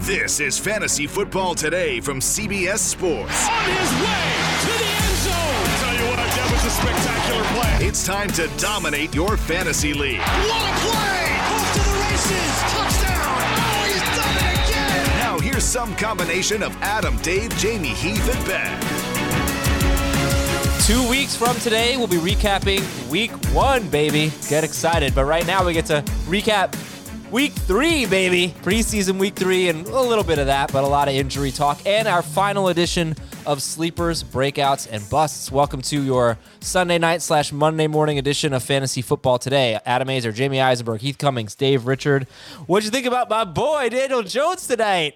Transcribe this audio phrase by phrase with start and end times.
[0.00, 3.46] This is Fantasy Football Today from CBS Sports.
[3.46, 5.68] On his way to the end zone.
[5.76, 7.86] Tell you what, that was a spectacular play.
[7.86, 10.20] It's time to dominate your fantasy league.
[10.20, 11.20] What a play!
[11.52, 12.52] Off to the races.
[12.72, 13.44] Touchdown.
[13.60, 15.18] Oh, he's done it again.
[15.18, 18.80] Now here's some combination of Adam, Dave, Jamie, Heath, and Ben.
[20.86, 24.32] Two weeks from today, we'll be recapping week one, baby.
[24.48, 25.14] Get excited.
[25.14, 26.74] But right now, we get to recap
[27.30, 28.54] week three, baby.
[28.62, 31.80] Preseason week three, and a little bit of that, but a lot of injury talk.
[31.86, 33.14] And our final edition
[33.46, 35.50] of Sleepers, Breakouts, and Busts.
[35.50, 39.78] Welcome to your Sunday night slash Monday morning edition of Fantasy Football Today.
[39.86, 42.24] Adam Aizer, Jamey Eisenberg, Heath Cummings, Dave Richard.
[42.66, 45.14] What'd you think about my boy, Daniel Jones, tonight?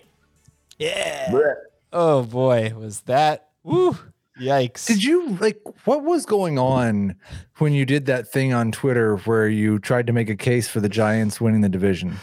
[0.78, 1.54] Yeah.
[1.92, 2.72] Oh, boy.
[2.76, 3.48] Was that.
[3.62, 3.96] Woo.
[4.40, 4.86] Yikes.
[4.86, 7.16] Did you like what was going on
[7.58, 10.80] when you did that thing on Twitter where you tried to make a case for
[10.80, 12.16] the Giants winning the division?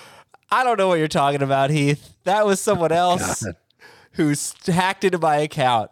[0.49, 2.13] I don't know what you're talking about, Heath.
[2.25, 3.55] That was someone else God.
[4.13, 4.33] who
[4.65, 5.91] hacked into my account.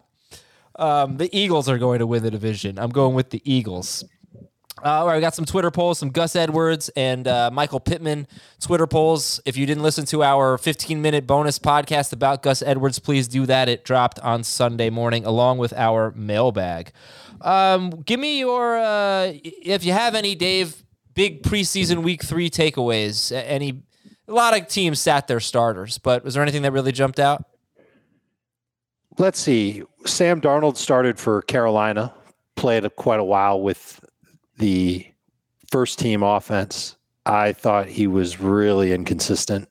[0.76, 2.78] Um, the Eagles are going to win the division.
[2.78, 4.04] I'm going with the Eagles.
[4.84, 8.28] Uh, all right, we got some Twitter polls, some Gus Edwards and uh, Michael Pittman
[8.62, 9.42] Twitter polls.
[9.46, 13.46] If you didn't listen to our 15 minute bonus podcast about Gus Edwards, please do
[13.46, 13.68] that.
[13.68, 16.94] It dropped on Sunday morning along with our mailbag.
[17.42, 23.34] Um, give me your, uh, if you have any, Dave, big preseason week three takeaways.
[23.34, 23.84] Any,
[24.30, 27.44] a lot of teams sat their starters, but was there anything that really jumped out?
[29.18, 29.84] Let's see.
[30.06, 32.14] Sam Darnold started for Carolina,
[32.56, 34.00] played quite a while with
[34.60, 35.06] the
[35.72, 36.96] first team offense.
[37.26, 39.68] I thought he was really inconsistent,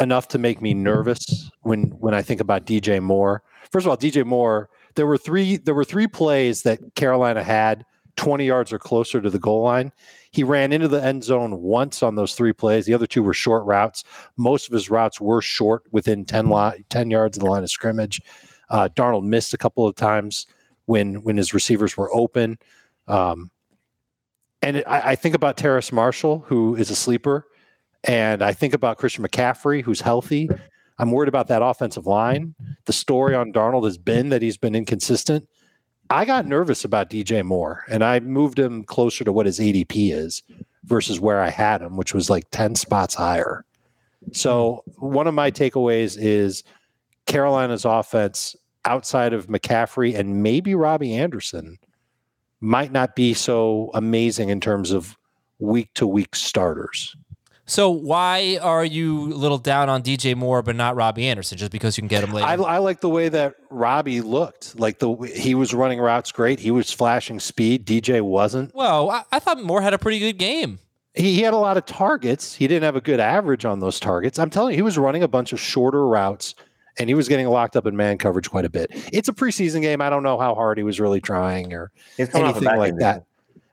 [0.00, 3.42] enough to make me nervous when when I think about DJ Moore.
[3.70, 7.84] First of all, DJ Moore, there were three there were three plays that Carolina had
[8.16, 9.92] 20 yards or closer to the goal line.
[10.30, 12.84] He ran into the end zone once on those three plays.
[12.84, 14.04] The other two were short routes.
[14.36, 17.70] Most of his routes were short within 10, li- 10 yards of the line of
[17.70, 18.20] scrimmage.
[18.70, 20.46] Uh, Darnold missed a couple of times
[20.86, 22.58] when when his receivers were open.
[23.06, 23.50] Um,
[24.62, 27.46] and I, I think about Terrace Marshall, who is a sleeper,
[28.04, 30.48] and I think about Christian McCaffrey, who's healthy.
[30.98, 32.54] I'm worried about that offensive line.
[32.86, 35.48] The story on Darnold has been that he's been inconsistent.
[36.10, 40.12] I got nervous about DJ Moore, and I moved him closer to what his ADP
[40.12, 40.42] is
[40.84, 43.64] versus where I had him, which was like 10 spots higher.
[44.32, 46.64] So, one of my takeaways is
[47.26, 51.78] Carolina's offense outside of McCaffrey and maybe Robbie Anderson
[52.60, 55.16] might not be so amazing in terms of
[55.58, 57.16] week to week starters.
[57.68, 61.58] So why are you a little down on DJ Moore but not Robbie Anderson?
[61.58, 62.46] Just because you can get him later?
[62.46, 64.80] I, I like the way that Robbie looked.
[64.80, 66.58] Like the he was running routes great.
[66.60, 67.84] He was flashing speed.
[67.84, 68.74] DJ wasn't.
[68.74, 70.78] well, I, I thought Moore had a pretty good game.
[71.12, 72.54] He, he had a lot of targets.
[72.54, 74.38] He didn't have a good average on those targets.
[74.38, 76.54] I'm telling you, he was running a bunch of shorter routes
[76.98, 78.90] and he was getting locked up in man coverage quite a bit.
[79.12, 80.00] It's a preseason game.
[80.00, 82.78] I don't know how hard he was really trying or He's coming off a anything
[82.78, 83.02] like injury.
[83.04, 83.24] that.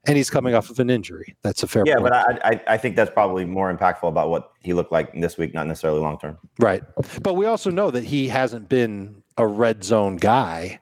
[0.08, 1.36] And he's coming off of an injury.
[1.42, 2.12] That's a fair Yeah, point.
[2.12, 5.36] but I, I I think that's probably more impactful about what he looked like this
[5.38, 6.38] week, not necessarily long term.
[6.60, 6.84] right.
[7.24, 10.80] But we also know that he hasn't been a red zone guy.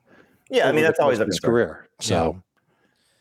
[0.50, 1.88] Yeah, I mean that's always course a his career.
[2.02, 2.44] So,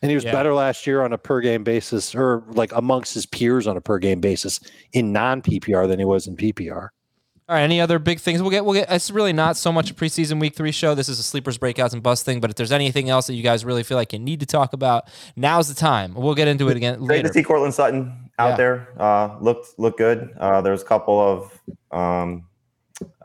[0.01, 0.33] and he was Yeah.
[0.33, 3.81] better last year on a per game basis, or like amongst his peers on a
[3.81, 4.59] per game basis
[4.91, 6.89] in non PPR than he was in PPR.
[7.49, 8.41] All right, any other big things?
[8.41, 8.63] We'll get.
[8.63, 8.89] We'll get.
[8.89, 10.95] It's really not so much a preseason week three show.
[10.95, 12.39] This is a sleepers, breakouts, and bust thing.
[12.39, 14.71] But if there's anything else that you guys really feel like you need to talk
[14.71, 16.13] about, now's the time.
[16.13, 17.27] We'll get into it again Great later.
[17.27, 18.55] to see Courtland Sutton out Yeah.
[18.55, 18.87] there.
[18.97, 20.33] Uh, looked looked good.
[20.39, 21.61] Uh, there was a couple of
[21.91, 22.45] um,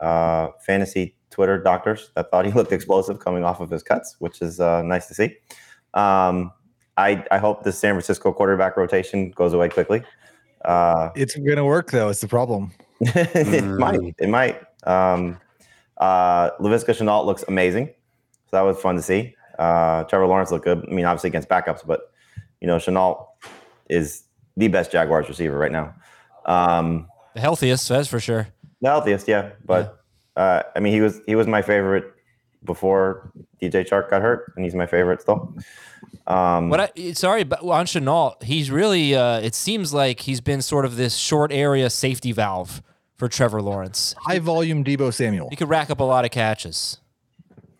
[0.01, 4.41] uh, fantasy Twitter doctors that thought he looked explosive coming off of his cuts, which
[4.41, 5.37] is uh, nice to see.
[5.93, 6.51] Um,
[6.97, 10.03] I I hope the San Francisco quarterback rotation goes away quickly.
[10.65, 12.09] Uh, It's going to work though.
[12.09, 12.73] It's the problem.
[13.01, 14.15] It might.
[14.19, 14.61] It might.
[14.83, 15.39] Um,
[15.97, 17.87] uh, Laviska Shenault looks amazing.
[17.87, 19.35] So that was fun to see.
[19.57, 20.85] Uh, Trevor Lawrence looked good.
[20.89, 22.11] I mean, obviously against backups, but
[22.61, 23.27] you know, Shenault
[23.89, 24.23] is
[24.57, 25.93] the best Jaguars receiver right now.
[26.45, 28.47] Um, The healthiest, that's for sure.
[28.81, 29.51] the healthiest, yeah.
[29.65, 30.01] But
[30.35, 32.05] uh, I mean, he was he was my favorite
[32.63, 33.31] before
[33.61, 35.53] DJ Chark got hurt, and he's my favorite still.
[36.27, 39.15] Um, What I sorry, but on Shenault, he's really.
[39.15, 42.81] Uh, it seems like he's been sort of this short area safety valve
[43.19, 44.15] for Trevor Lawrence.
[44.17, 45.49] High volume Deebo Samuel.
[45.51, 46.97] He could rack up a lot of catches.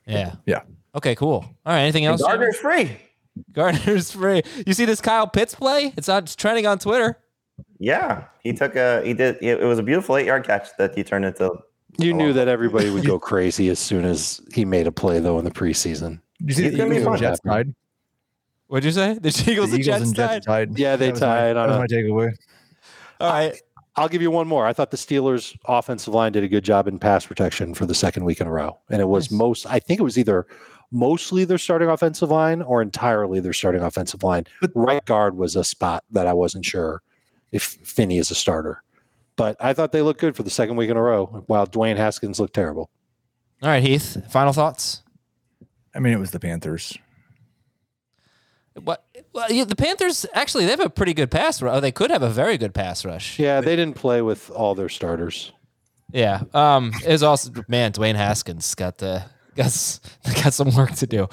[0.06, 0.36] Yeah.
[0.46, 0.62] Yeah.
[0.94, 1.16] Okay.
[1.16, 1.44] Cool.
[1.66, 1.82] All right.
[1.82, 2.22] Anything else?
[2.22, 2.98] Gardner's free.
[3.54, 4.44] Gardner's free.
[4.68, 5.94] You see this Kyle Pitts play?
[5.98, 7.18] It's on it's trending on Twitter.
[7.80, 9.38] Yeah, he took a he did.
[9.42, 11.50] It was a beautiful eight yard catch that he turned into.
[11.98, 15.40] You knew that everybody would go crazy as soon as he made a play, though,
[15.40, 16.22] in the preseason.
[16.40, 17.18] Did you see He's the Eagles and.
[17.18, 17.74] Jets tied?
[18.68, 19.14] What'd you say?
[19.22, 20.28] The Eagles, The and Jets and tied?
[20.36, 20.78] Jets tied.
[20.80, 22.34] Yeah, they That was my- tied on That was a- my takeaway.
[23.22, 23.62] All right.
[24.00, 24.66] I'll give you one more.
[24.66, 27.94] I thought the Steelers' offensive line did a good job in pass protection for the
[27.94, 28.80] second week in a row.
[28.90, 29.38] And it was Nice.
[29.38, 30.48] most, I think it was either
[30.92, 34.46] mostly their starting offensive line or entirely their starting offensive line.
[34.62, 37.02] But right guard was a spot that I wasn't sure
[37.52, 38.84] if Finney is a starter.
[39.36, 41.98] But I thought they looked good for the second week in a row, while Dwayne
[41.98, 42.90] Haskins looked terrible.
[43.62, 44.18] All right, Heath.
[44.32, 45.04] Final thoughts.
[45.94, 46.98] I mean, it was the Panthers.
[48.82, 49.04] What?
[49.34, 51.76] Well, yeah, the Panthers actually they have a pretty good pass rush.
[51.76, 53.38] Oh, they could have a very good pass rush.
[53.40, 55.52] Yeah, they didn't play with all their starters.
[56.12, 56.44] Yeah.
[56.54, 56.92] Um.
[57.06, 59.24] Is also man Dwayne Haskins got the
[59.56, 60.00] got
[60.44, 61.28] got some work to do.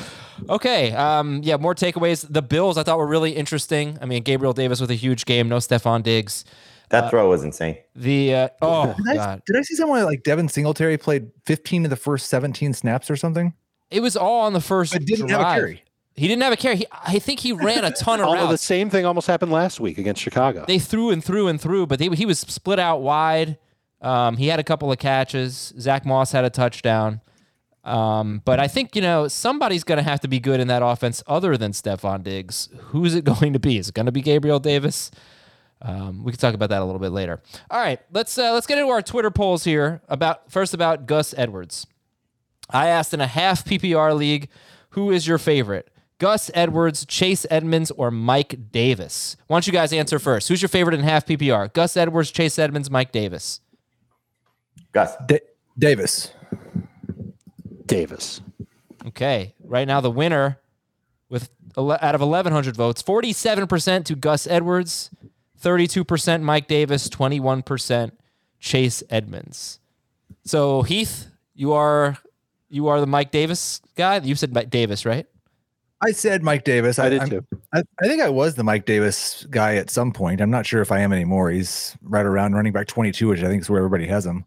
[0.48, 0.92] Okay.
[0.92, 1.40] Um.
[1.42, 1.56] Yeah.
[1.56, 2.26] More takeaways.
[2.28, 3.98] The Bills I thought were really interesting.
[4.00, 5.48] I mean, Gabriel Davis with a huge game.
[5.48, 6.44] No Stefon Diggs.
[6.90, 7.78] That throw was insane.
[7.96, 11.84] The uh, oh Did I, god, did I see someone like Devin Singletary played 15
[11.86, 13.54] of the first 17 snaps or something?
[13.90, 14.92] it was all on the first.
[14.92, 15.82] But didn't have a carry.
[16.16, 16.76] He didn't have a carry.
[16.76, 19.80] He, I think he ran a ton of Although the same thing almost happened last
[19.80, 20.64] week against Chicago.
[20.66, 23.58] they threw and threw and threw, but they, he was split out wide.
[24.00, 25.74] Um, he had a couple of catches.
[25.78, 27.20] Zach Moss had a touchdown.
[27.84, 30.82] Um, but I think, you know, somebody's going to have to be good in that
[30.82, 32.68] offense other than Stefon Diggs.
[32.86, 33.78] Who's it going to be?
[33.78, 35.10] Is it going to be Gabriel Davis?
[35.82, 37.40] Um, we can talk about that a little bit later.
[37.70, 40.00] All right, let's uh, let's get into our Twitter polls here.
[40.08, 41.86] About first about Gus Edwards.
[42.70, 44.48] I asked in a half PPR league,
[44.90, 45.90] who is your favorite?
[46.18, 49.36] Gus Edwards, Chase Edmonds, or Mike Davis?
[49.46, 50.48] Why don't you guys answer first?
[50.48, 51.72] Who's your favorite in half PPR?
[51.72, 53.60] Gus Edwards, Chase Edmonds, Mike Davis.
[54.92, 55.40] Gus, Da-
[55.78, 56.30] Davis.
[57.84, 58.40] Davis.
[59.06, 60.58] Okay, right now the winner
[61.28, 65.10] with out of 1,100 votes, 47% to Gus Edwards,
[65.62, 68.12] 32% Mike Davis, 21%
[68.58, 69.78] Chase Edmonds.
[70.44, 72.16] So Heath, you are
[72.68, 74.18] you are the Mike Davis guy.
[74.18, 75.26] You said Mike Davis, right?
[76.00, 76.98] I said Mike Davis.
[76.98, 77.44] I did I'm- too.
[77.72, 80.40] I, I think I was the Mike Davis guy at some point.
[80.40, 81.50] I'm not sure if I am anymore.
[81.50, 84.44] He's right around running back 22, which I think is where everybody has him.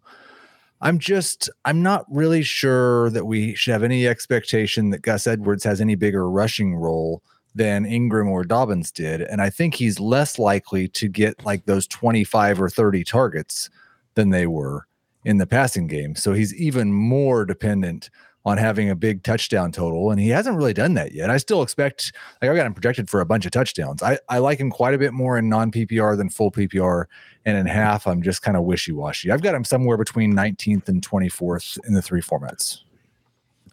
[0.81, 5.63] I'm just, I'm not really sure that we should have any expectation that Gus Edwards
[5.65, 7.21] has any bigger rushing role
[7.53, 9.21] than Ingram or Dobbins did.
[9.21, 13.69] And I think he's less likely to get like those 25 or 30 targets
[14.13, 14.87] than they were
[15.25, 16.15] in the passing game.
[16.15, 18.09] So he's even more dependent
[18.49, 20.11] on having a big touchdown total.
[20.11, 21.29] And he hasn't really done that yet.
[21.29, 22.11] I still expect,
[22.41, 24.01] like, I've got him projected for a bunch of touchdowns.
[24.03, 27.05] I, I like him quite a bit more in non PPR than full PPR.
[27.45, 29.31] And in half, I'm just kind of wishy washy.
[29.31, 32.79] I've got him somewhere between 19th and 24th in the three formats.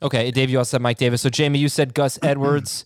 [0.02, 1.23] Okay, Dave, you also said Mike Davis.
[1.23, 2.85] So Jamie, you said Gus Edwards,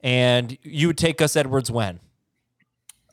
[0.00, 2.00] and you would take Gus Edwards when?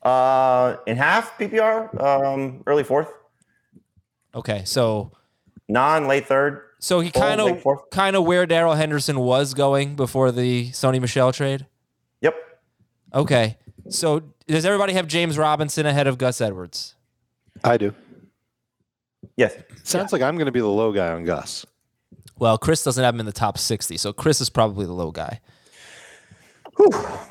[0.04, 3.10] uh, in half PPR, um, early fourth,
[4.36, 5.12] Okay, so
[5.68, 6.62] non late third.
[6.80, 11.00] So he oh, kind of kind of where Darrell Henderson was going before the Sony
[11.00, 11.68] Michel trade.
[12.22, 12.36] Yep.
[13.14, 13.58] Okay,
[13.90, 16.96] so does everybody have James Robinson ahead of Gus Edwards?
[17.64, 17.94] I do.
[19.36, 19.56] Yes.
[19.84, 21.66] Sounds like I'm going to be the low guy on Gus.
[22.38, 25.12] Well, Chris doesn't have him in the top sixty, so Chris is probably the low
[25.12, 25.42] guy.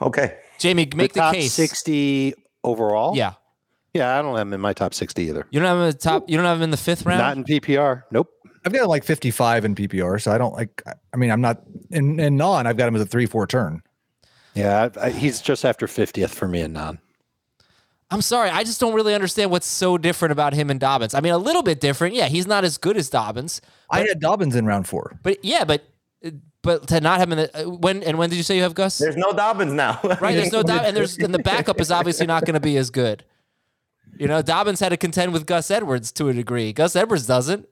[0.03, 0.37] Okay.
[0.59, 1.53] Jamie, make the, top case.
[1.53, 3.17] 60 overall?
[3.17, 3.35] Yeah,
[3.95, 5.47] Yeah, I don't have him in my top 60 either.
[5.51, 6.29] you don't have him in the top.
[6.29, 7.19] You don't have him in the fifth round.
[7.19, 8.03] Not in PPR.
[8.11, 8.29] Nope.
[8.65, 10.21] I've got him like 55 in PPR.
[10.21, 13.03] So I don't like, I mean, I'm not in, in non, I've got him as
[13.03, 13.83] a three, four turn.
[14.55, 16.99] Yeah, I, I, he's just after 50th for me in non.
[18.11, 21.13] I'm sorry, I just don't really understand what's so different about him and Dobbins.
[21.13, 22.15] I mean, a little bit different.
[22.15, 23.61] Yeah, he's not as good as Dobbins,
[23.91, 25.19] I had Dobbins in round four.
[25.23, 25.83] but yeah, but
[26.63, 28.63] but to not have him in the uh, when and when did you say you
[28.63, 28.99] have Gus?
[28.99, 30.01] There's no Dobbins now.
[30.21, 32.77] right, there's no doubt, and there's and the backup is obviously not going to be
[32.77, 33.25] as good.
[34.19, 36.73] You know, Dobbins had to contend with Gus Edwards to a degree.
[36.73, 37.69] Gus Edwards doesn't.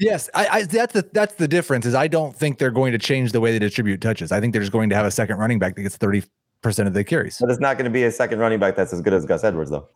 [0.00, 2.98] Yes, I, I that's the that's the difference is I don't think they're going to
[2.98, 4.32] change the way they distribute touches.
[4.32, 6.26] I think they're just going to have a second running back that gets 30%
[6.86, 7.36] of the carries.
[7.38, 9.44] But it's not going to be a second running back that's as good as Gus
[9.44, 9.88] Edwards, though.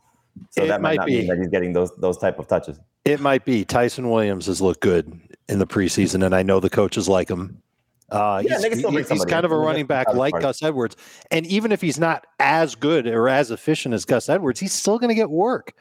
[0.51, 1.19] So It that might might not be.
[1.19, 2.79] mean that he's getting those those type of touches.
[3.07, 3.65] It might be.
[3.65, 5.19] Ty'Son Williams has looked good
[5.49, 7.63] in the preseason, and I know the coaches like him.
[8.11, 9.45] Uh, Yeah, he's, they can still he- he's kind in.
[9.47, 10.43] of a running back like part.
[10.43, 10.97] Gus Edwards.
[11.31, 14.99] And even if he's not as good or as efficient as Gus Edwards, he's still
[14.99, 15.73] going to get work.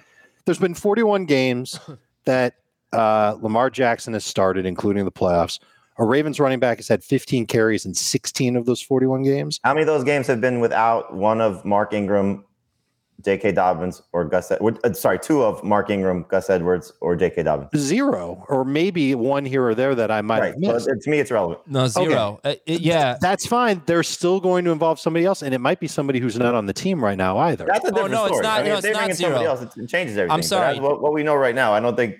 [0.46, 1.80] There's been 41 games
[2.26, 2.56] that
[2.94, 5.60] uh, Lamar Jackson has started, including the playoffs.
[5.98, 9.60] A Ravens running back has had 15 carries in 16 of those 41 games.
[9.64, 12.44] How many of those games have been without one of Mark Ingram,
[13.24, 13.52] J.K.
[13.52, 14.50] Dobbins, or Gus?
[14.50, 17.44] Ed- uh, sorry, two of Mark Ingram, Gus Edwards, or J.K.
[17.44, 17.70] Dobbins?
[17.80, 20.48] Zero, or maybe one here or there that I might Right.
[20.54, 20.88] have missed.
[20.88, 21.60] it- to me, it's relevant.
[21.68, 22.40] No, zero.
[22.44, 23.18] Uh, it- yeah.
[23.22, 23.84] That's fine.
[23.86, 26.66] They're still going to involve somebody else, and it might be somebody who's not on
[26.66, 27.66] the team right now either.
[27.68, 28.44] That's a different no, it's story.
[28.48, 29.52] not- I mean, no, if it's they not bring in somebody zero.
[29.52, 30.34] else, it, it changes everything.
[30.34, 30.74] I'm sorry.
[30.74, 32.16] as what, what we know right now, I don't think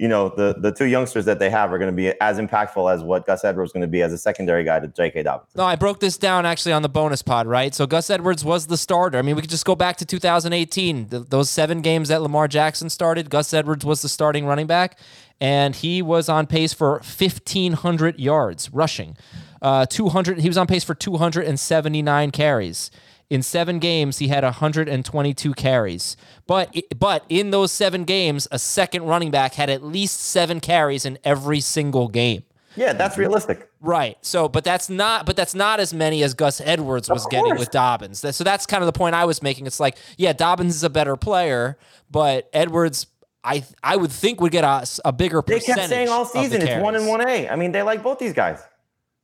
[0.00, 2.92] you know the the two youngsters that they have are going to be as impactful
[2.92, 5.24] as what Gus Edwards is going to be as a secondary guy to J.K.
[5.24, 5.50] Dobbins.
[5.54, 7.74] No, I broke this down actually on the bonus pod, right?
[7.74, 9.18] So Gus Edwards was the starter.
[9.18, 11.08] I mean, we could just go back to 2018.
[11.08, 14.98] Th- those seven games that Lamar Jackson started, Gus Edwards was the starting running back,
[15.38, 19.18] and he was on pace for 1,500 yards rushing.
[19.60, 20.40] Uh, 200.
[20.40, 22.90] He was on pace for 279 carries.
[23.30, 26.16] In seven games, he had 122 carries.
[26.46, 31.04] But but in those seven games, a second running back had at least seven carries
[31.04, 32.42] in every single game.
[32.76, 33.68] Yeah, that's realistic.
[33.80, 34.16] Right.
[34.22, 37.70] So, but that's not, but that's not as many as Gus Edwards was getting with
[37.70, 38.20] Dobbins.
[38.34, 39.66] So that's kind of the point I was making.
[39.66, 41.78] It's like, yeah, Dobbins is a better player,
[42.10, 43.06] but Edwards,
[43.42, 45.66] I I would think would get a, a bigger percentage.
[45.66, 47.48] They kept saying all season it's one and one A.
[47.48, 48.62] I mean, they like both these guys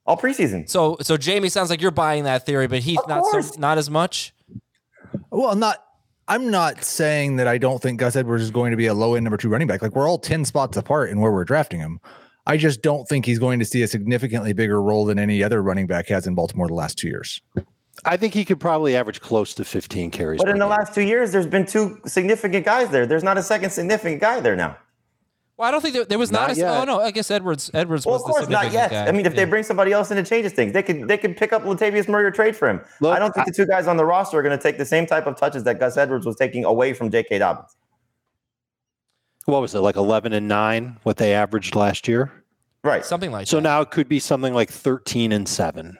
[0.06, 0.68] all preseason.
[0.68, 3.78] So, so Jamie sounds like you're buying that theory, but Heath Of not so, not
[3.78, 4.34] as much.
[5.30, 5.82] Well, I'm not.
[6.28, 9.14] I'm not saying that I don't think Gus Edwards is going to be a low
[9.14, 9.80] end number two running back.
[9.80, 12.00] Like we're all ten spots apart in where we're drafting him.
[12.46, 15.62] I just don't think he's going to see a significantly bigger role than any other
[15.62, 17.40] running back has in Baltimore the last two years.
[18.04, 20.40] I think he could probably average close to 15 carries.
[20.40, 20.70] But in the game.
[20.70, 23.06] last two years, there's been two significant guys there.
[23.06, 24.76] There's not a second significant guy there now.
[25.56, 26.48] Well, I don't think there, there was not.
[26.48, 26.80] Not a, oh, yet.
[26.82, 28.34] oh no, I guess Edwards Edwards was the biggest guy.
[28.36, 29.04] Well, was of the course not significant yet.
[29.06, 29.08] guy.
[29.08, 29.36] I mean, if Yeah.
[29.44, 30.72] they bring somebody else in, it changes things.
[30.74, 32.80] They could they could pick up Latavius Murray or trade for him.
[33.00, 34.84] Look, I don't think the two guys on the roster are going to take the
[34.84, 37.38] same type of touches that Gus Edwards was taking away from J.K.
[37.38, 37.74] Dobbins.
[39.46, 42.32] what was it like 11 and 9 what they averaged last year
[42.82, 43.04] Right.
[43.04, 43.48] something like that.
[43.48, 43.62] so that.
[43.62, 45.96] now it could be something like 13 and 7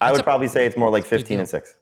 [0.00, 1.74] I would a- probably say it's more like 15 and six.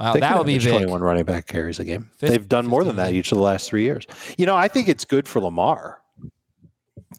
[0.00, 0.68] Wow, that would be big.
[0.68, 2.10] 21 running back carries a game.
[2.16, 4.06] Fif- they've done more than that each of the last three years.
[4.38, 6.00] You know i think it's good for lamar.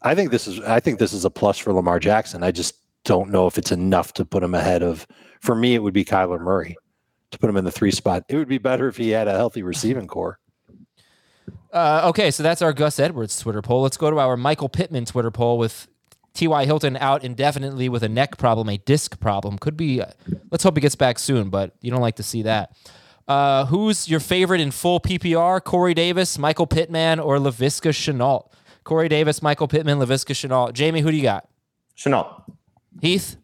[0.02, 2.42] I think this is i think this is a plus for lamar jackson.
[2.42, 2.74] I just
[3.04, 5.06] don't know if it's enough to put him ahead of
[5.40, 6.76] for me it would be kyler murray
[7.30, 8.24] to put him in the three spot.
[8.28, 10.38] It would be better if he had a healthy receiving corps.
[11.72, 13.82] Uh, okay, so that's our Gus Edwards Twitter poll.
[13.82, 15.88] Let's go to our Michael Pittman Twitter poll with
[16.34, 16.64] T.Y.
[16.64, 19.58] Hilton out indefinitely with a neck problem, a disc problem.
[19.58, 20.06] Could be, uh,
[20.50, 22.74] let's hope he gets back soon, but you don't like to see that.
[23.28, 25.62] Uh, who's your favorite in full PPR?
[25.62, 28.50] Corey Davis, Michael Pittman, or Laviska Shenault?
[28.84, 30.72] Corey Davis, Michael Pittman, Laviska Shenault.
[30.72, 31.48] Jamie, who do you got?
[31.96, 32.42] Shenault.
[33.00, 33.36] Heath?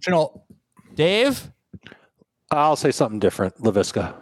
[0.00, 0.42] Shenault,
[0.94, 1.50] Dave?
[2.50, 4.14] i'll say something different lavisca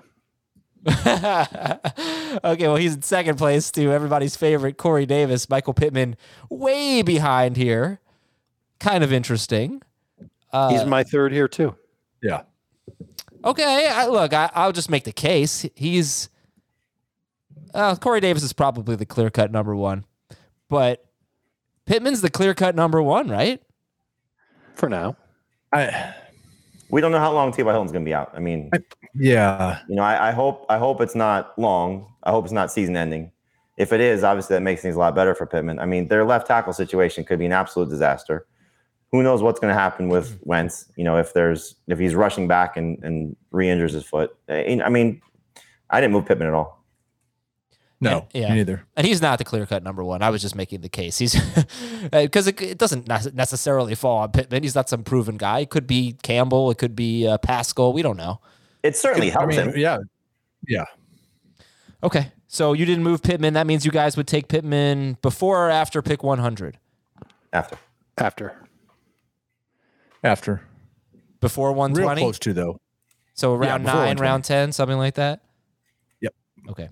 [2.44, 6.16] okay, well, he's in second place to everybody's favorite Corey Davis, Michael Pittman,
[6.50, 8.00] way behind here.
[8.80, 9.82] Kind of interesting.
[10.52, 11.74] Uh, he's my third here too
[12.22, 12.42] yeah,
[13.44, 15.66] Okay, I, look, I, I'll just make the case.
[15.74, 16.28] He's
[17.74, 20.04] uh, Corey Davis is probably the clear cut number one,
[20.68, 21.04] but
[21.86, 23.60] Pittman's the clear cut number one, right?
[24.74, 25.14] for now
[25.72, 26.14] I
[26.92, 27.72] We don't know how long T.Y.
[27.72, 28.30] Hilton's going to be out.
[28.34, 28.70] I mean,
[29.14, 29.80] yeah.
[29.88, 32.06] you know, I, I hope I hope it's not long.
[32.22, 33.32] I hope it's not season ending.
[33.78, 35.78] If it is, obviously that makes things a lot better for Pittman.
[35.78, 38.46] I mean, their left tackle situation could be an absolute disaster.
[39.10, 40.48] Who knows what's going to happen with mm-hmm.
[40.50, 40.92] Wentz?
[40.96, 44.36] You know, if there's if he's rushing back and and re-injures his foot.
[44.50, 45.22] I I mean,
[45.88, 46.81] I didn't move Pittman at all.
[48.02, 48.48] No, Yeah.
[48.50, 48.84] me neither.
[48.96, 50.22] And he's not the clear cut number one.
[50.22, 51.18] I was just making the case.
[51.18, 51.34] He's
[52.12, 54.62] because it, it doesn't necessarily fall on Pittman.
[54.62, 55.60] He's not some proven guy.
[55.60, 56.70] It could be Campbell.
[56.70, 57.92] It could be uh, Pascal.
[57.92, 58.40] We don't know.
[58.82, 59.76] It certainly I helps mean, him.
[59.76, 59.98] yeah,
[60.66, 60.84] yeah.
[62.02, 63.54] Okay, so you didn't move Pittman.
[63.54, 66.78] That means you guys would take Pittman before or after pick 100.
[67.52, 67.76] After
[68.18, 68.56] after
[70.24, 70.62] After
[71.40, 72.22] Before one twenty.
[72.22, 72.80] real close to though.
[73.34, 75.40] So Yeah, round nine, round 10, something like that?
[76.20, 76.34] Yep.
[76.70, 76.88] Okay.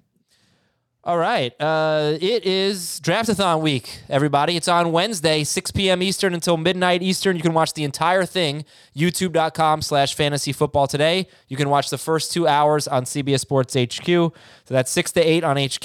[1.03, 1.59] All right.
[1.59, 4.55] Uh, it is Draftathon week, everybody.
[4.59, 6.03] It's on Wednesday, 6 p.m.
[6.03, 7.37] Eastern until midnight Eastern.
[7.37, 11.27] You can watch the entire thing, youtube.com slash fantasy football today.
[11.49, 14.05] You can watch the first two hours on CBS Sports HQ.
[14.05, 14.35] So
[14.69, 15.85] that's 6 to 8 on HQ.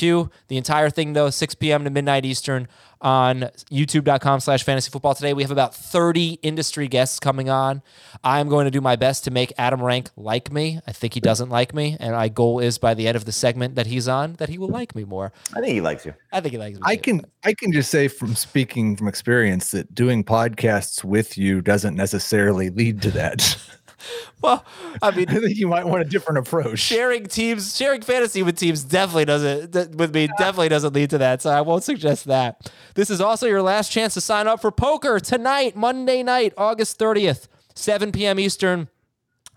[0.49, 1.85] The entire thing, though, 6 p.m.
[1.85, 2.67] to midnight Eastern
[3.05, 5.33] on youtube.com slash fantasy football today.
[5.33, 7.83] We have about 30 industry guests coming on.
[8.23, 10.79] I'm going to do my best to make Adam Rank like me.
[10.87, 11.95] I think he doesn't like me.
[11.99, 14.57] And my goal is by the end of the segment that he's on, that he
[14.57, 15.31] will like me more.
[15.55, 16.15] I think he likes you.
[16.33, 16.81] I think he likes me.
[16.83, 17.01] I too.
[17.01, 21.95] can I can just say from speaking from experience that doing podcasts with you doesn't
[21.95, 23.55] necessarily lead to that.
[24.41, 24.63] Well,
[25.01, 26.77] I mean, I think you might want a different approach.
[26.79, 31.41] sharing teams, sharing fantasy with teams definitely doesn't with me definitely doesn't lead to that.
[31.41, 32.71] So I won't suggest that.
[32.93, 36.99] This is also your last chance to sign up for poker tonight, Monday night, August
[36.99, 38.39] 30th, 7 p.m.
[38.39, 38.89] Eastern.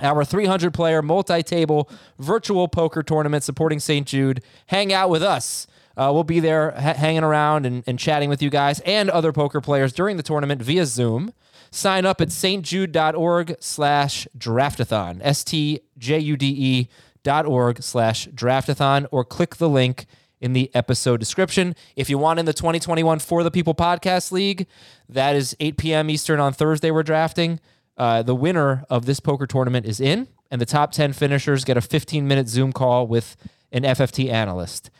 [0.00, 4.06] Our 300 player multi table virtual poker tournament supporting St.
[4.06, 4.42] Jude.
[4.68, 5.66] Hang out with us.
[5.98, 9.32] Uh, we'll be there ha- hanging around and, and chatting with you guys and other
[9.32, 11.32] poker players during the tournament via Zoom.
[11.72, 16.88] Sign up at stjude.org slash draftathon, S-T-J-U-D-E
[17.24, 20.06] dot org slash draftathon, or click the link
[20.40, 21.74] in the episode description.
[21.96, 24.66] If you want in the 2021 For the People Podcast League,
[25.08, 26.10] that is 8 p.m.
[26.10, 27.60] Eastern on Thursday we're drafting.
[27.96, 31.76] Uh, the winner of this poker tournament is in, and the top 10 finishers get
[31.76, 33.36] a 15-minute Zoom call with
[33.72, 34.90] an FFT analyst.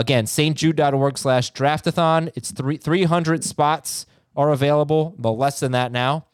[0.00, 2.32] Again, stjude.org slash draftathon.
[2.34, 6.24] It's three, 300 spots are available, but less than that now.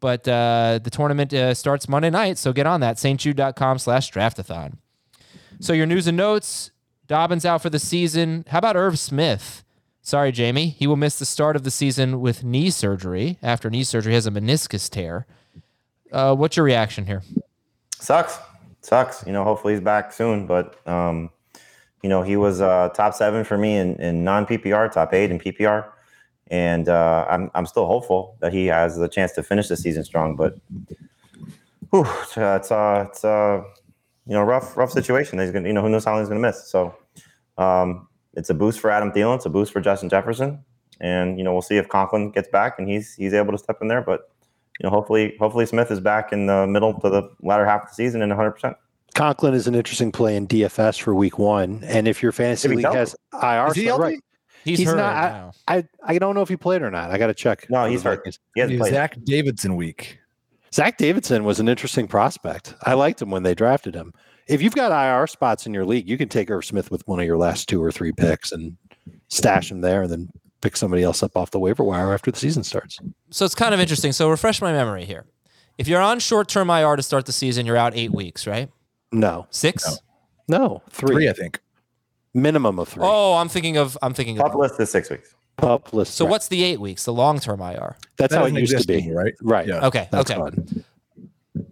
[0.00, 2.96] But uh, the tournament uh, starts Monday night, so get on that.
[2.96, 4.74] stjude.com slash draftathon.
[5.60, 6.72] So your news and notes,
[7.06, 8.44] Dobbins out for the season.
[8.48, 9.64] How about Irv Smith?
[10.02, 10.68] Sorry, Jamie.
[10.68, 13.38] He will miss the start of the season with knee surgery.
[13.42, 15.26] After knee surgery, has a meniscus tear.
[16.12, 17.22] Uh, what's your reaction here?
[17.98, 18.38] Sucks.
[18.82, 19.26] Sucks.
[19.26, 20.46] You know, hopefully he's back soon.
[20.46, 21.30] But um,
[22.02, 25.30] you know, he was uh, top seven for me in, in non PPR, top eight
[25.30, 25.88] in PPR.
[26.48, 30.04] And uh, I'm I'm still hopeful that he has the chance to finish the season
[30.04, 30.36] strong.
[30.36, 30.56] But
[31.90, 33.62] whew, it's uh, it's uh, it's uh,
[34.26, 35.40] you know rough rough situation.
[35.40, 36.68] He's gonna you know who knows how long he's gonna miss.
[36.68, 36.94] So
[37.58, 39.36] um, it's a boost for Adam Thielen.
[39.36, 40.64] It's a boost for Justin Jefferson.
[41.00, 43.78] And you know we'll see if Conklin gets back and he's he's able to step
[43.82, 44.02] in there.
[44.02, 44.30] But
[44.78, 47.88] you know hopefully hopefully Smith is back in the middle to the latter half of
[47.88, 48.76] the season and 100.
[49.16, 51.82] Percent Conklin is an interesting play in DFS for week one.
[51.84, 52.98] And if your fantasy league healthy.
[52.98, 54.02] has IR, Is he spot- healthy?
[54.14, 54.22] right.
[54.64, 55.52] He's, He's hurt not- now.
[55.68, 57.10] I, I don't know if he played or not.
[57.12, 57.66] I got to check.
[57.70, 58.18] No, he's hurt.
[58.18, 58.38] Vikings.
[58.54, 58.92] He hasn't played.
[58.92, 60.18] Zach Davidson week.
[60.74, 62.74] Zach Davidson was an interesting prospect.
[62.82, 64.12] I liked him when they drafted him.
[64.48, 67.20] If you've got IR spots in your league, you can take Irv Smith with one
[67.20, 68.76] of your last two or three picks and
[69.28, 70.28] stash him there and then
[70.60, 72.98] pick somebody else up off the waiver wire after the season starts.
[73.30, 74.10] so it's kind of interesting.
[74.12, 75.26] So refresh my memory here.
[75.78, 78.68] If you're on short-term IR to start the season, you're out eight weeks, right?
[79.16, 80.00] No, Six?
[80.48, 81.14] no, three.
[81.14, 81.60] Three, I think.
[82.34, 83.02] Minimum of three.
[83.04, 84.60] Oh, I'm thinking of I'm thinking Top of.
[84.60, 85.34] list is six weeks.
[85.56, 86.14] Pup list.
[86.16, 86.32] So right.
[86.32, 87.06] what's the eight weeks?
[87.06, 87.96] The long-term IR.
[88.18, 88.94] That's That how it used to be.
[88.98, 89.34] anymore, right?
[89.40, 89.66] Right.
[89.66, 89.86] Yeah.
[89.86, 90.06] Okay.
[90.10, 90.38] That's okay.
[90.38, 90.84] fine.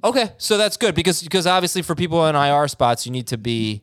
[0.02, 3.36] Okay, so that's good because because obviously for people in IR spots, you need to
[3.36, 3.82] be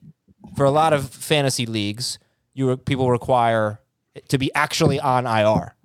[0.56, 2.18] for a lot of fantasy leagues,
[2.56, 3.80] you people require
[4.30, 5.76] to be actually on IR.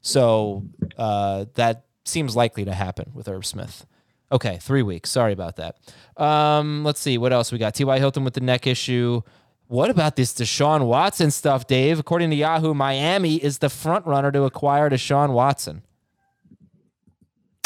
[0.00, 0.64] So
[0.96, 3.86] uh, that seems likely to happen with Irv Smith.
[4.34, 5.10] Okay, three weeks.
[5.10, 5.76] Sorry about that.
[6.16, 7.72] Um, let's see what else we got.
[7.74, 7.98] T.Y.
[8.00, 9.22] Hilton with the neck issue.
[9.68, 12.00] What about this Deshaun Watson stuff, Dave?
[12.00, 15.82] According to Yahoo, Miami is the front runner to acquire Deshaun Watson.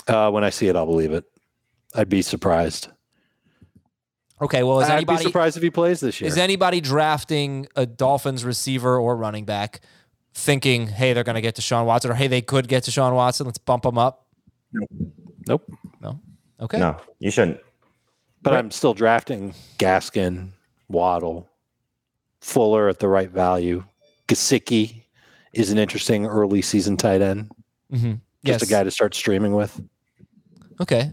[0.07, 1.25] Uh, when I see it, I'll believe it.
[1.95, 2.89] I'd be surprised.
[4.41, 6.29] Okay, well, is I'd anybody be surprised if he plays this year.
[6.29, 9.81] Is anybody drafting a Dolphins receiver or running back
[10.35, 13.15] thinking, hey, they're going to get Sean Watson or hey, they could get to Sean
[13.15, 13.47] Watson?
[13.47, 14.27] Let's bump them up.
[14.73, 14.91] nope.
[15.49, 15.61] No.
[16.61, 16.79] Okay.
[16.79, 17.61] No, you shouldn't.
[18.43, 20.51] But I'm still drafting Gaskin,
[20.89, 21.49] Waddle,
[22.41, 23.85] Fuller at the right value.
[24.29, 25.03] Gesicki
[25.53, 27.51] is an interesting early season tight end.
[27.93, 28.13] Mm-hmm.
[28.45, 28.63] Just Yes.
[28.63, 29.81] a guy to start streaming with.
[30.81, 31.13] Okay.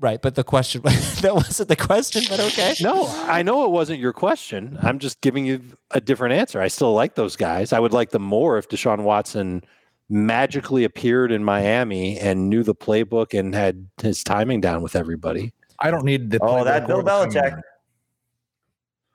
[0.00, 0.20] Right.
[0.20, 0.80] But the question,
[1.20, 2.74] that wasn't the question, but okay.
[2.80, 4.78] No, I know it wasn't your question.
[4.82, 6.60] I'm just giving you a different answer.
[6.60, 7.72] I still like those guys.
[7.72, 9.62] I would like them more if Deshaun Watson
[10.10, 15.52] magically appeared in Miami and knew the playbook and had his timing down with everybody.
[15.78, 16.38] I don't need the.
[16.40, 17.32] Oh, playbook that Bill or the timing.
[17.32, 17.62] Belichick.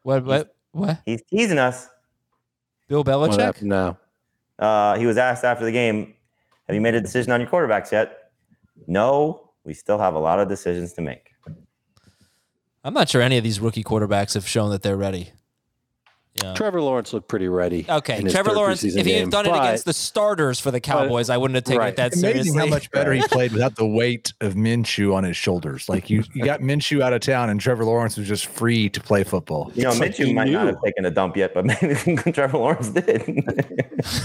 [0.04, 0.26] What?
[0.26, 0.56] What?
[0.72, 1.02] What?
[1.06, 1.88] He's teasing us.
[2.88, 3.40] Bill Belichick?
[3.40, 3.98] happened now?
[4.58, 6.14] Uh, he was asked after the game,
[6.68, 8.32] "Have you made a decision on your quarterbacks yet?"
[8.88, 11.32] No, we still have a lot of decisions to make.
[12.84, 15.32] I'm not sure any of these rookie quarterbacks have shown that they're ready.
[16.44, 16.54] Yeah.
[16.54, 17.86] Trevor Lawrence looked pretty ready.
[17.88, 18.84] Okay, in his Trevor third Lawrence.
[18.84, 21.56] If he game, had done it but against the starters for the Cowboys, I wouldn't
[21.56, 21.90] have taken right.
[21.90, 22.60] it that Amazing seriously.
[22.60, 25.88] how much better he played without the weight of Minshew on his shoulders.
[25.88, 29.00] Like you, you got Minshew out of town, and Trevor Lawrence was just free to
[29.00, 29.72] play football.
[29.76, 32.58] You know, It's Minshew he might not have taken a dump yet, but maybe Trevor
[32.58, 33.44] Lawrence did.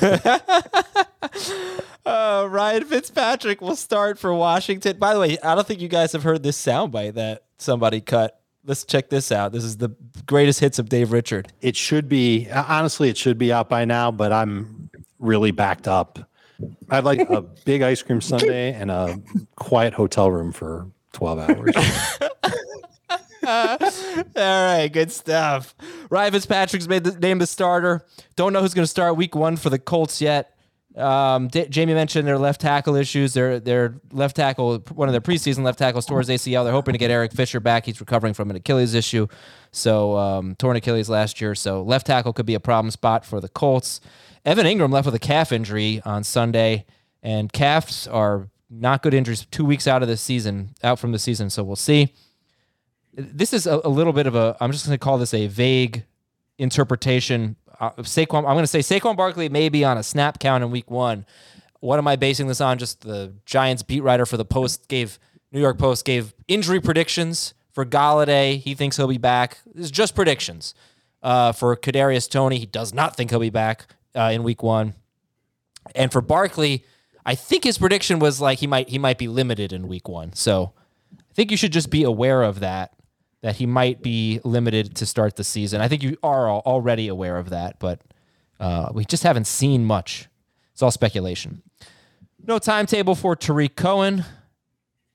[2.06, 4.98] Uh, Ryan Fitzpatrick will start for Washington.
[4.98, 8.39] By the way, I don't think you guys have heard this soundbite that somebody cut.
[8.70, 9.52] Let's check this out.
[9.52, 9.90] This is the
[10.26, 11.52] greatest hits of Dave Richard.
[11.60, 16.30] it should be honestly, it should be out by now, but I'm really backed up
[16.88, 19.20] I'd like a big ice cream sundae and a
[19.56, 21.76] quiet hotel room for 12 hours.
[23.42, 23.78] All
[24.36, 25.74] right, good stuff.
[26.08, 28.06] Ryan Fitzpatrick's made the named the starter.
[28.36, 30.56] Don't know who's going to start week one for the Colts yet.
[30.96, 33.32] Um, D- Jamie mentioned their left tackle issues.
[33.32, 36.64] Their their left tackle, one of their preseason left tackles, tore his ACL.
[36.64, 37.86] They're hoping to get Eric Fisher back.
[37.86, 39.28] He's recovering from an Achilles issue,
[39.70, 41.54] so um, torn Achilles last year.
[41.54, 44.00] So left tackle could be a problem spot for the Colts.
[44.44, 46.86] Evan Engram left with a calf injury on Sunday,
[47.22, 49.46] and calves are not good injuries.
[49.50, 51.50] Two weeks out of the season, out from the season.
[51.50, 52.12] So we'll see
[53.12, 55.46] this is a, a, little bit of a I'm just going to call this a
[55.46, 56.04] vague
[56.58, 58.38] interpretation uh, Saquon.
[58.38, 61.26] I'm going to say Saquon Barkley may be on a snap count in week one.
[61.80, 62.78] What am I basing this on?
[62.78, 65.18] Just the Giants beat writer for the Post gave
[65.50, 68.58] New York Post gave injury predictions for Golladay.
[68.58, 69.58] He thinks he'll be back.
[69.74, 70.74] Is just predictions.
[71.22, 74.94] Uh, for Kadarius Toney, he does not think he'll be back uh, in week one.
[75.94, 76.84] And for Barkley,
[77.24, 80.32] I think his prediction was like he might he might be limited in week one.
[80.34, 80.72] So
[81.18, 82.92] I think you should just be aware of that
[83.42, 85.80] that he might be limited to start the season.
[85.80, 88.00] I think you are already aware of that, but
[88.58, 90.28] uh, we just haven't seen much.
[90.72, 91.62] It's all speculation.
[92.46, 94.24] No timetable for Tarik Cohen.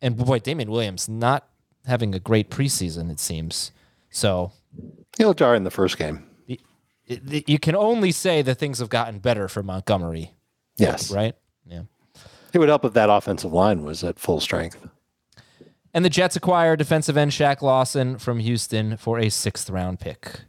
[0.01, 1.47] And boy, Damien Williams not
[1.85, 3.71] having a great preseason, it seems.
[4.09, 4.51] So
[5.17, 6.27] he'll jar in the first game.
[7.07, 10.33] You can only say that things have gotten better for Montgomery.
[10.77, 11.11] Yes.
[11.11, 11.35] Right?
[11.65, 11.83] Yeah.
[12.51, 14.87] It would help if that offensive line was at full strength.
[15.95, 20.41] And the Jets acquire defensive end Shaq Lawson from Houston for a sixth round pick.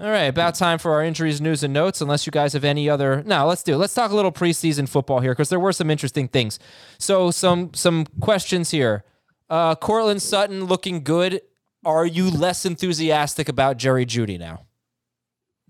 [0.00, 2.00] All right, about time for our injuries, news, and notes.
[2.00, 3.74] Unless you guys have any other, no, let's do.
[3.74, 3.76] It.
[3.76, 6.58] Let's talk a little preseason football here because there were some interesting things.
[6.96, 9.04] So some some questions here.
[9.50, 11.42] Uh, Courtland Sutton looking good.
[11.84, 14.64] Are you less enthusiastic about Jerry Jeudy now?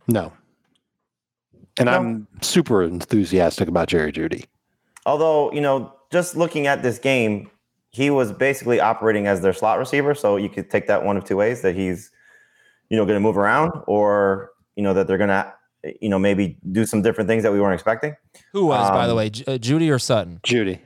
[0.07, 0.33] No,
[1.79, 1.93] and no.
[1.93, 4.45] I'm super enthusiastic about Jerry Jeudy.
[5.05, 7.51] Although you know, just looking at this game,
[7.91, 10.15] he was basically operating as their slot receiver.
[10.15, 12.11] So you could take that one of two ways that he's,
[12.91, 15.53] you know, going to move around or, you know, that they're going to,
[16.01, 18.15] you know, maybe do some different things that we weren't expecting.
[18.53, 20.41] Who was, um, by the um, way, J- uh, Jeudy or Sutton?
[20.45, 20.81] Jeudy.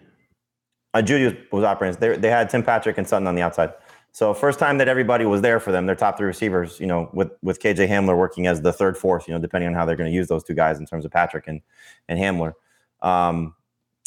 [0.95, 1.99] Uh, Jeudy was, was operating.
[1.99, 3.73] They, they had Tim Patrick and Sutton on the outside.
[4.15, 7.09] So first time that everybody was there for them, their top three receivers, you know,
[7.15, 9.97] with with KJ Hamler working as the third, fourth, you know, depending on how they're
[9.97, 11.62] going to use those two guys in terms of Patrick and
[12.11, 12.53] and Hamler.
[13.01, 13.55] Um,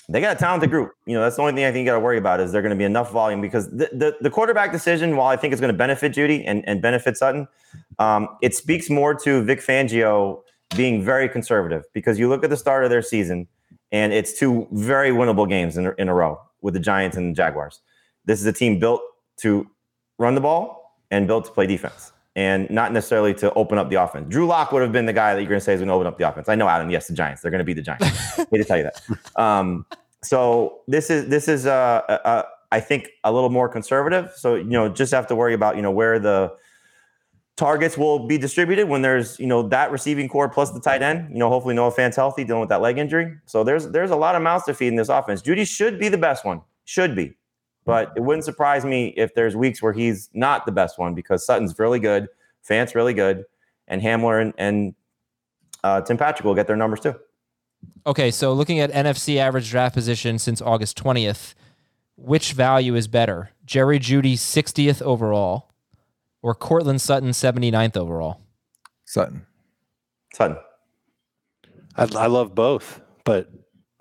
[0.07, 0.91] they got a talented group.
[1.05, 2.61] You know, that's the only thing I think you got to worry about is they're
[2.61, 5.59] going to be enough volume because the, the, the, quarterback decision, while I think is
[5.59, 7.47] going to benefit Jeudy and, and benefit Sutton,
[7.99, 10.41] um, it speaks more to Vic Fangio
[10.75, 13.47] being very conservative because you look at the start of their season
[13.91, 17.35] and it's two very winnable games in, in a row with the Giants and the
[17.35, 17.81] Jaguars.
[18.25, 19.01] This is a team built
[19.37, 19.69] to
[20.17, 23.95] run the ball and built to play defense and not necessarily to open up the
[23.95, 24.25] offense.
[24.29, 25.93] Drew Lock would have been the guy that you're going to say is going to
[25.93, 26.49] open up the offense.
[26.49, 26.89] I know, Adam.
[26.89, 27.41] Yes, the Giants.
[27.41, 28.05] They're going to be the Giants.
[28.39, 29.01] I hate to tell you that.
[29.41, 29.85] Um,
[30.21, 34.31] so this is this is uh, uh, uh, I think a little more conservative.
[34.35, 36.53] So you know, just have to worry about you know where the
[37.55, 41.29] targets will be distributed when there's you know that receiving corps plus the tight end.
[41.31, 43.37] You know, hopefully Noah Fant's healthy, dealing with that leg injury.
[43.45, 45.41] So there's there's a lot of mouths to feed in this offense.
[45.41, 46.61] Jeudy should be the best one.
[46.83, 47.35] Should be.
[47.85, 51.45] But it wouldn't surprise me if there's weeks where he's not the best one because
[51.45, 52.27] Sutton's really good,
[52.63, 53.45] Fant's really good,
[53.87, 54.95] and Hamler and, and
[55.83, 57.15] uh, Tim Patrick will get their numbers too.
[58.07, 61.53] Okay, so looking at NFC average draft position since August 20th,
[62.17, 63.51] which value is better?
[63.65, 65.71] Jerry Jeudy 60th overall
[66.41, 68.41] or Courtland Sutton 79th overall?
[69.05, 69.45] Sutton.
[70.33, 70.57] Sutton.
[71.95, 73.49] I, I love both, but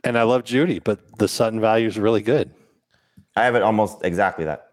[0.03, 2.53] and I love Jeudy, but the Sutton value is really good.
[3.37, 4.68] I have it almost exactly that.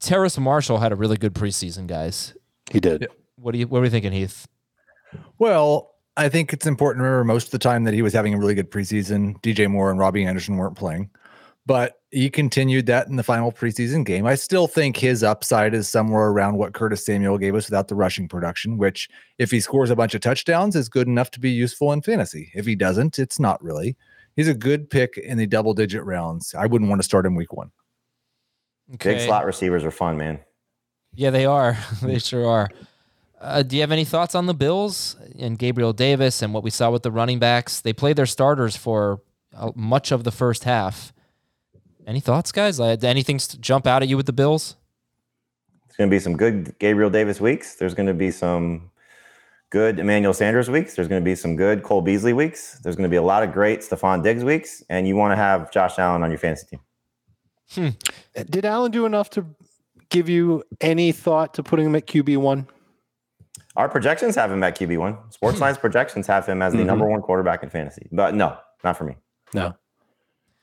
[0.00, 2.34] Terrace Marshall had a really good preseason, guys.
[2.70, 3.08] He did.
[3.36, 4.46] What do you what are we thinking, Heath?
[5.38, 8.34] Well, I think it's important to remember most of the time that he was having
[8.34, 9.40] a really good preseason.
[9.40, 11.10] DJ Moore and Robbie Anderson weren't playing,
[11.66, 14.26] but he continued that in the final preseason game.
[14.26, 17.94] I still think his upside is somewhere around what Curtis Samuel gave us without the
[17.94, 21.50] rushing production, which, if he scores a bunch of touchdowns, is good enough to be
[21.50, 22.50] useful in fantasy.
[22.54, 23.96] If he doesn't, it's not really.
[24.38, 26.54] He's a good pick in the double digit rounds.
[26.56, 27.72] I wouldn't want to start him week one.
[28.94, 29.14] Okay.
[29.14, 30.38] Big slot receivers are fun, man.
[31.12, 31.76] Yeah, they are.
[32.02, 32.68] they sure are.
[33.40, 36.70] Uh, do you have any thoughts on the Bills and Gabriel Davis and what we
[36.70, 37.80] saw with the running backs?
[37.80, 39.22] They played their starters for
[39.56, 41.12] uh, much of the first half.
[42.06, 42.78] Any thoughts, guys?
[42.78, 44.76] Uh, anything jump out at you with the Bills?
[45.88, 47.74] It's going to be some good Gabriel Davis weeks.
[47.74, 48.92] There's going to be some
[49.70, 50.94] good Emmanuel Sanders weeks.
[50.94, 52.78] There's going to be some good Cole Beasley weeks.
[52.82, 54.82] There's going to be a lot of great Stefon Diggs weeks.
[54.88, 56.80] And you want to have Josh Allen on your fantasy team.
[57.70, 58.42] Hmm.
[58.48, 59.44] Did Allen do enough to
[60.08, 62.66] give you any thought to putting him at QB one?
[63.76, 65.18] Our projections have him at QB one.
[65.30, 65.72] Sports hmm.
[65.74, 66.86] Projections have him as the mm-hmm.
[66.86, 68.08] number one quarterback in fantasy.
[68.10, 69.16] But no, not for me.
[69.52, 69.74] No.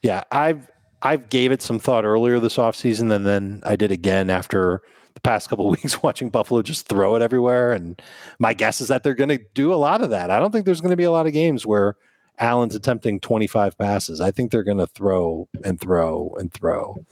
[0.01, 0.69] Yeah, I've
[1.01, 4.81] I've gave it some thought earlier this offseason and then I did again after
[5.15, 7.73] the past couple of weeks watching Buffalo just throw it everywhere.
[7.73, 7.99] And
[8.37, 10.29] my guess is that they're going to do a lot of that.
[10.29, 11.95] I don't think there's going to be a lot of games where
[12.37, 14.21] Allen's attempting 25 passes.
[14.21, 17.03] I think they're going to throw and throw and throw.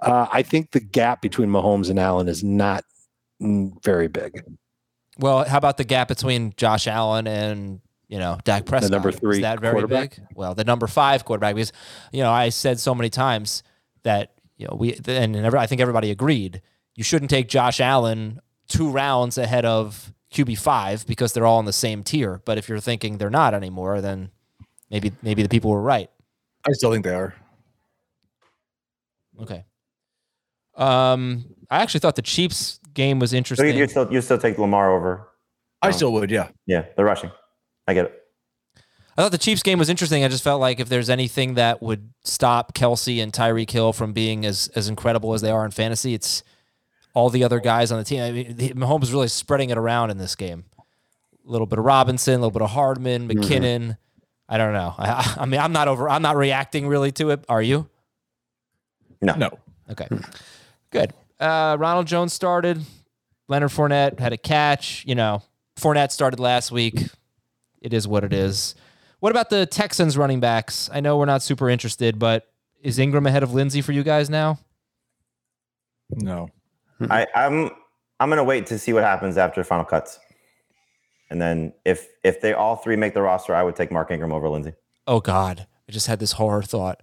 [0.00, 2.84] Uh, I think the gap between Mahomes and Allen is not
[3.40, 4.44] very big.
[5.18, 8.90] Well, how about the gap between Josh Allen and you know Dak Prescott?
[8.90, 10.18] The number three is that very big?
[10.34, 11.72] Well, the number five quarterback because
[12.12, 13.62] you know I said so many times
[14.04, 16.62] that you know we and I think everybody agreed
[16.94, 21.66] you shouldn't take Josh Allen two rounds ahead of QB five because they're all in
[21.66, 22.40] the same tier.
[22.44, 24.30] But if you're thinking they're not anymore, then
[24.90, 26.10] maybe maybe the people were right.
[26.66, 27.34] I still think they are.
[29.40, 29.64] Okay.
[30.76, 33.68] Um, I actually thought the Chiefs game was interesting.
[33.68, 35.28] you, you still you still take Lamar over.
[35.82, 36.48] I Um, still would, yeah.
[36.66, 37.30] Yeah, they're rushing.
[37.88, 38.18] I get it.
[39.16, 40.24] I thought the Chiefs game was interesting.
[40.24, 44.12] I just felt like if there's anything that would stop Kelce and Tyreek Hill from
[44.12, 46.42] being as as incredible as they are in fantasy, it's
[47.14, 48.22] all the other guys on the team.
[48.22, 50.64] I mean, Mahomes is really spreading it around in this game.
[50.78, 53.98] A little bit of Robinson, a little bit of Hardman, McKinnon.
[54.48, 54.94] I don't know.
[54.98, 56.08] I, I mean, I'm not over.
[56.08, 57.44] I'm not reacting really to it.
[57.48, 57.88] Are you?
[59.20, 59.34] No.
[59.34, 59.58] No.
[59.90, 60.08] Okay,
[60.90, 61.12] good.
[61.38, 62.82] Uh, Ronald Jones started.
[63.48, 65.04] Leonard Fournette had a catch.
[65.06, 65.42] You know,
[65.78, 67.08] Fournette started last week.
[67.80, 68.74] It is what it is.
[69.20, 70.88] What about the Texans running backs?
[70.92, 72.48] I know we're not super interested, but
[72.80, 74.58] is Ingram ahead of Lindsay for you guys now?
[76.10, 76.50] No.
[77.10, 77.70] I, I'm
[78.20, 80.18] I'm gonna wait to see what happens after final cuts,
[81.30, 84.32] and then if if they all three make the roster, I would take Mark Ingram
[84.32, 84.74] over Lindsay.
[85.06, 87.02] Oh God, I just had this horror thought.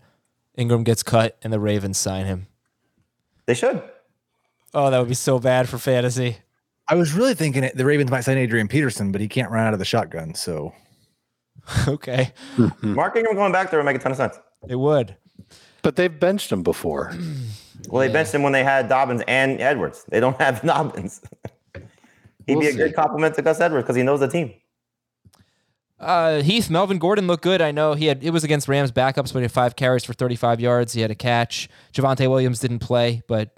[0.56, 2.48] Ingram gets cut and the Ravens sign him.
[3.46, 3.82] They should.
[4.74, 6.38] Oh, that would be so bad for fantasy.
[6.88, 9.66] I was really thinking it, the Ravens might sign Adrian Peterson, but he can't run
[9.66, 10.36] out of the shotgun.
[10.36, 10.74] So
[11.88, 12.34] okay,
[12.82, 14.40] Mark Ingram going back there would make a ton of sense.
[14.68, 15.16] it would.
[15.82, 17.16] But they've benched him before.
[17.88, 20.04] Well, they benched him when they had Dobbins and Edwards.
[20.10, 21.22] They don't have Dobbins.
[22.46, 22.78] He'd We'll be a see.
[22.78, 24.54] good complement to Gus Edwards because he knows the team.
[26.00, 27.62] Uh, Heath Melvin Gordon looked good.
[27.62, 30.14] I know he had it was against Rams backups, but he had five carries for
[30.14, 30.94] 35 yards.
[30.94, 31.68] He had a catch.
[31.94, 33.54] Javonte Williams didn't play, but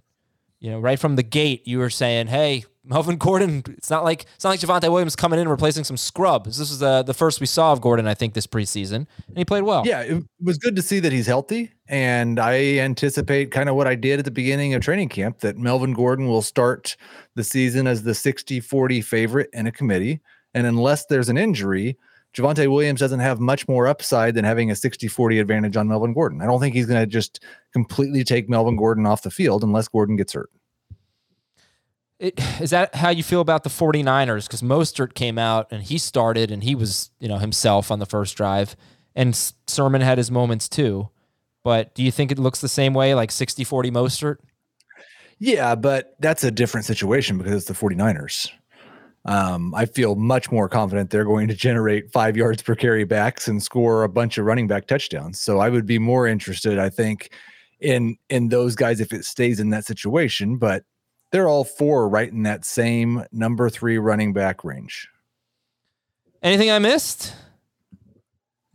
[0.59, 4.25] you know, right from the gate, you were saying, "Hey, Melvin Gordon." It's not like
[4.35, 6.57] it's not like Javonte Williams coming in replacing some scrubs.
[6.57, 9.45] This is the the first we saw of Gordon, I think, this preseason, and he
[9.45, 9.85] played well.
[9.85, 11.71] yeah, it was good to see that he's healthy.
[11.87, 15.57] And I anticipate kind of what I did at the beginning of training camp that
[15.57, 16.95] Melvin Gordon will start
[17.35, 20.21] the season as the 60 40 favorite in a committee.
[20.53, 21.97] And unless there's an injury,
[22.33, 26.13] Javonte Williams doesn't have much more upside than having a 60 40 advantage on Melvin
[26.13, 26.41] Gordon.
[26.41, 29.87] I don't think he's going to just completely take Melvin Gordon off the field unless
[29.87, 30.49] Gordon gets hurt.
[32.21, 34.45] It, is that how you feel about the 49ers?
[34.45, 38.05] Because Mostert came out and he started and he was, you know, himself on the
[38.05, 38.75] first drive.
[39.15, 41.09] And Sermon had his moments too.
[41.63, 44.35] But do you think it looks the same way, like 60 40 Mostert?
[45.39, 48.51] Yeah, but that's a different situation because it's the 49ers.
[49.25, 53.47] Um, I feel much more confident they're going to generate five yards per carry backs
[53.47, 55.41] and score a bunch of running back touchdowns.
[55.41, 57.33] So I would be more interested, I think,
[57.79, 60.57] in in those guys if it stays in that situation.
[60.57, 60.83] But
[61.31, 65.09] they're all four right in that same number three running back range.
[66.43, 67.33] Anything I missed?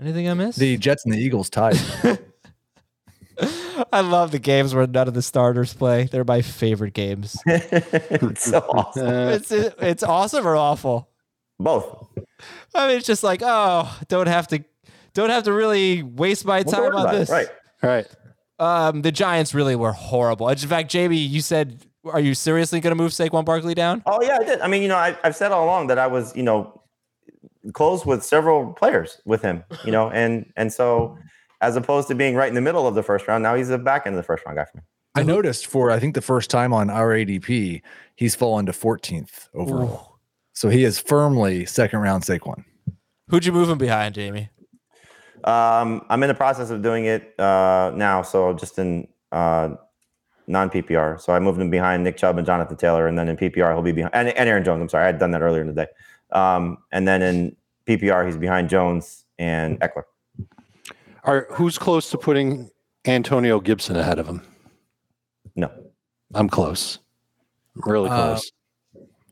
[0.01, 0.59] Anything I missed?
[0.59, 1.79] The Jets and the Eagles tied.
[3.93, 6.05] I love the games where none of the starters play.
[6.05, 7.37] They're my favorite games.
[7.47, 9.07] it's so awesome.
[9.09, 11.11] it's it's awesome or awful.
[11.59, 12.07] Both.
[12.75, 14.63] I mean, it's just like, oh, don't have to,
[15.15, 17.19] don't have to really waste my What's the time on about it?
[17.19, 17.31] this.
[17.31, 17.49] Right.
[17.83, 18.07] All right.
[18.59, 20.49] Um, the Giants really were horrible.
[20.49, 24.03] In fact, Jamie, you said, are you seriously going to move Saquon Barkley down?
[24.07, 24.61] Oh yeah, I did.
[24.61, 26.83] I mean, you know, I, I've said all along that I was, you know,
[27.73, 31.19] close with several players with him, you know, and and so
[31.61, 33.79] as opposed to being right in the middle of the first round, now he's a
[33.79, 34.83] back end of the first round guy for me.
[35.15, 37.81] I noticed for I think the first time on our ADP,
[38.17, 40.19] he's fallen to 14th overall.
[40.53, 42.65] So he is firmly second round Saquon.
[43.29, 44.51] Who'd you move him behind, Jamie?
[45.45, 49.71] Um, I'm in the process of doing it uh, now, so just in uh,
[50.47, 51.21] non PPR.
[51.21, 53.83] So I moved him behind Nick Chubb and Jonathan Taylor, and then in PPR he'll
[53.83, 54.81] be behind and, and Aaron Jones.
[54.83, 55.87] I'm sorry, I had done that earlier in the day.
[56.33, 57.57] Um, and then in
[57.87, 60.03] PPR he's behind Jones and Ekeler.
[61.25, 62.71] Are who's close to putting
[63.05, 64.43] Antonio Gibson ahead of him?
[65.57, 65.71] No,
[66.35, 66.99] I'm close.
[67.77, 68.51] I'm really Uh, close.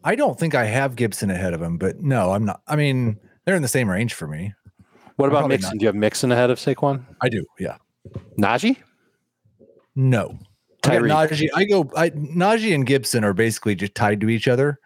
[0.02, 2.60] I don't think I have Gibson ahead of him, but no, I'm not.
[2.66, 4.52] I mean, they're in the same range for me.
[5.16, 5.68] what about Mixon?
[5.70, 5.78] not.
[5.78, 7.04] Do you have Mixon ahead of Saquon?
[7.20, 7.44] I do.
[7.58, 7.76] Yeah.
[8.38, 8.76] Najee?
[9.96, 10.38] No.
[10.86, 10.98] I.
[10.98, 11.48] Najee.
[11.54, 11.90] I go.
[11.96, 14.78] I, Najee and Gibson are basically just tied to each other,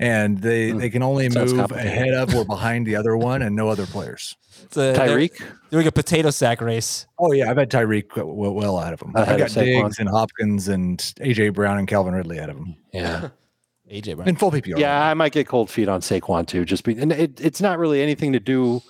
[0.00, 0.78] and they Hmm.
[0.78, 1.92] they can only Sounds move complicated.
[1.92, 4.36] ahead of or behind the other one, and no other players.
[4.64, 5.42] It's a, Tyreek.
[5.70, 7.06] Doing a potato sack race.
[7.18, 9.12] Oh yeah, I've had Tyreek well, well ahead of him.
[9.14, 12.76] I've got of Diggs and Hopkins and AJ Brown and Calvin Ridley ahead of him
[12.92, 13.28] Yeah.
[13.92, 14.28] AJ Brown.
[14.28, 14.78] in full PPR.
[14.78, 16.64] Yeah, I might get cold feet on Saquon too.
[16.64, 18.80] Just be, and it, it's not really anything to do.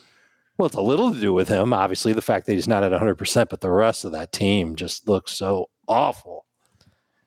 [0.56, 2.92] Well, it's a little to do with him, obviously, the fact that he's not at
[2.92, 6.44] 100, percent but the rest of that team just looks so awful.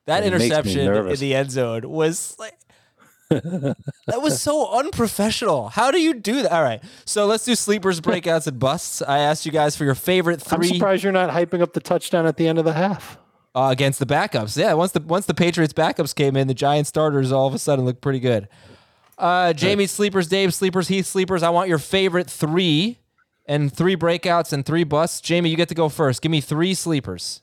[0.07, 2.57] That It interception in the end zone was like
[3.29, 5.69] that was so unprofessional.
[5.69, 6.51] How do you do that?
[6.51, 9.01] All right, so let's do sleepers, breakouts, and busts.
[9.01, 10.69] I asked you guys for your favorite three.
[10.69, 13.17] I'm surprised you're not hyping up the touchdown at the end of the half.
[13.53, 14.57] uh, against the backups.
[14.57, 17.59] Yeah, once the once the Patriots backups came in, the Giant starters all of a
[17.59, 18.47] sudden looked pretty good.
[19.17, 21.43] Uh, Jamie sleepers, Dave sleepers, Heath sleepers.
[21.43, 22.99] I want your favorite three
[23.45, 25.19] and three breakouts and three busts.
[25.21, 26.21] Jamie, you get to go first.
[26.21, 27.41] Give me three sleepers.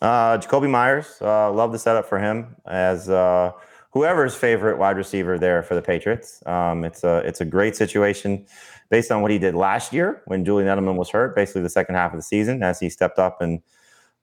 [0.00, 3.52] Uh, Jakobi Meyers, uh, love the setup for him as uh,
[3.90, 6.42] whoever's favorite wide receiver there for the Patriots.
[6.46, 8.46] Um, it's a it's a great situation
[8.88, 11.94] based on what he did last year when Julian Edelman was hurt, basically the second
[11.94, 13.60] half of the season, as he stepped up and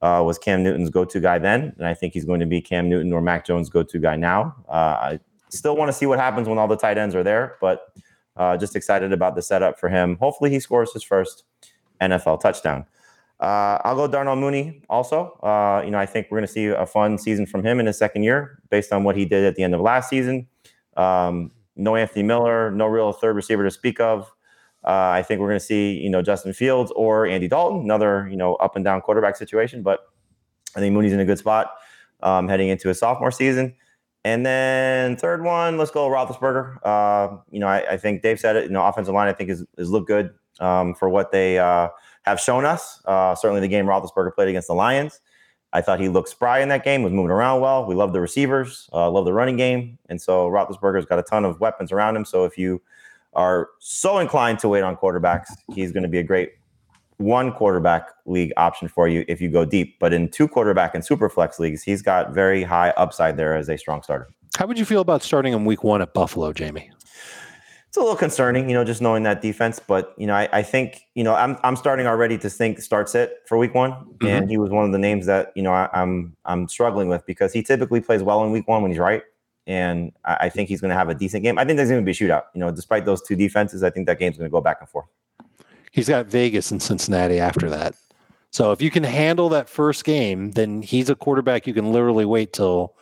[0.02, 2.90] uh, was Cam Newton's go-to guy then, and I think he's going to be Cam
[2.90, 4.56] Newton or Mac Jones' go-to guy now.
[4.68, 7.56] Uh, I still want to see what happens when all the tight ends are there,
[7.62, 7.94] but
[8.36, 10.18] uh, just excited about the setup for him.
[10.18, 11.44] Hopefully, he scores his first
[12.02, 12.86] NFL touchdown.
[13.40, 15.38] Uh, I'll go Darnell Mooney also.
[15.44, 17.86] Uh, you know, I think we're going to see a fun season from him in
[17.86, 20.48] his second year based on what he did at the end of last season.
[20.96, 24.32] Um, no Anthony Miller, no real third receiver to speak of.
[24.84, 28.28] Uh, I think we're going to see, you know, Justin Fields or Andy Dalton, another,
[28.30, 29.84] you know, up and down quarterback situation.
[29.84, 30.00] But
[30.76, 31.72] I think Mooney's in a good spot
[32.24, 33.76] um, heading into his sophomore season.
[34.24, 36.78] And then third one, let's go Roethlisberger.
[36.84, 38.64] Uh, you know, I, I think Dave said it.
[38.66, 41.90] You know, offensive line I think is is look good um, for what they uh,
[42.28, 43.02] have shown us.
[43.06, 45.20] Uh, certainly, the game Roethlisberger played against the Lions.
[45.74, 47.86] I thought he looked spry in that game, was moving around well.
[47.86, 51.44] We love the receivers, uh, love the running game, and so Roethlisberger's got a ton
[51.44, 52.26] of weapons around him.
[52.26, 52.82] So if you
[53.34, 56.54] are so inclined to wait on quarterbacks, he's going to be a great
[57.18, 60.00] one quarterback league option for you if you go deep.
[60.00, 63.70] But in two quarterback and super flex leagues, he's got very high upside there as
[63.70, 64.30] a strong starter.
[64.58, 66.90] How would you feel about starting him week one at Buffalo, Jamie?
[67.88, 69.80] It's a little concerning, you know, just knowing that defense.
[69.80, 73.10] But you know, I, I think you know I'm I'm starting already to think start
[73.10, 74.50] sit for week one, and mm-hmm.
[74.50, 77.54] he was one of the names that you know I, I'm I'm struggling with because
[77.54, 79.24] he typically plays well in week one when he's right,
[79.68, 81.58] and I, I think he's going to have a decent game.
[81.58, 82.44] I think there's going to be a shootout.
[82.54, 84.90] You know, despite those two defenses, I think that game's going to go back and
[84.90, 85.08] forth.
[85.92, 87.96] He's got Vegas and Cincinnati after that.
[88.52, 92.26] So if you can handle that first game, then he's a quarterback you can literally
[92.26, 92.96] wait till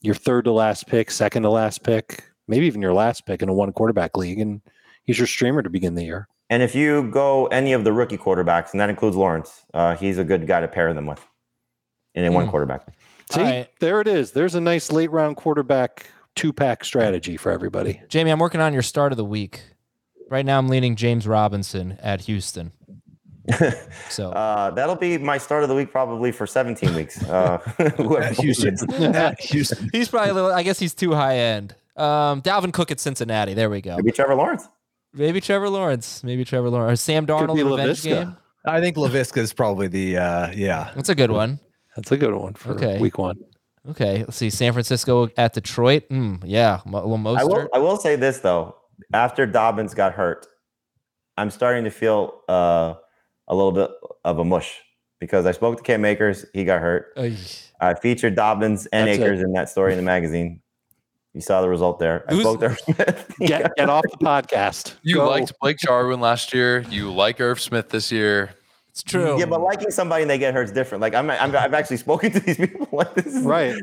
[0.00, 3.48] your third to last pick, second to last pick, maybe even your last pick in
[3.48, 4.60] a one quarterback league, and
[5.04, 6.28] he's your streamer to begin the year.
[6.50, 10.18] And if you go any of the rookie quarterbacks, and that includes Lawrence, uh, he's
[10.18, 11.24] a good guy to pair them with
[12.14, 12.86] in a one quarterback.
[13.30, 13.68] See, All right.
[13.80, 14.32] there it is.
[14.32, 18.00] There's a nice late round quarterback two pack strategy for everybody.
[18.08, 19.62] Jamie, I'm working on your start of the week.
[20.28, 22.72] Right now, I'm leaning James Robinson at Houston.
[24.08, 27.22] So Uh, that'll be my start of the week probably for 17 weeks.
[27.24, 27.58] Uh,
[28.38, 28.76] Houston.
[29.40, 29.90] Houston.
[29.92, 30.52] he's probably a little.
[30.52, 31.74] I guess he's too high end.
[31.96, 33.54] Um, Dalvin Cook at Cincinnati.
[33.54, 33.96] There we go.
[33.96, 34.68] Maybe Trevor Lawrence.
[35.12, 36.24] Maybe Trevor Lawrence.
[36.24, 36.92] Maybe Trevor Lawrence.
[36.92, 38.04] Or Sam Darnold be revenge Laviska.
[38.04, 38.36] game.
[38.64, 40.90] I think Laviska is probably the uh, yeah.
[40.94, 41.58] That's a good one.
[41.96, 42.98] That's a good one for Okay.
[42.98, 43.36] week one.
[43.90, 44.48] Okay, let's see.
[44.48, 46.08] San Francisco at Detroit.
[46.08, 48.76] Mm, yeah, Mo- Mo- I will, I will say this though.
[49.12, 50.46] After Dobbins got hurt,
[51.36, 52.94] I'm starting to feel uh,
[53.48, 53.90] a little bit
[54.24, 54.80] of a mush
[55.18, 56.46] because I spoke to Cam Akers.
[56.54, 57.12] He got hurt.
[57.16, 57.36] Ay.
[57.80, 59.40] I featured Dobbins and That's it.
[59.44, 60.61] In that story in the magazine.
[61.34, 62.24] You saw the result there.
[62.28, 63.34] I Who's- spoke to Smith.
[63.38, 64.94] He Get get off the podcast.
[65.02, 65.28] You Go.
[65.30, 66.80] liked Blake Jarwin last year.
[66.90, 68.50] You like Irv Smith this year.
[68.90, 69.38] It's true.
[69.38, 71.00] Yeah, but liking somebody and they get hurt is different.
[71.00, 72.86] Like I'm, I'm I've actually spoken to these people.
[72.92, 73.74] Like this is right.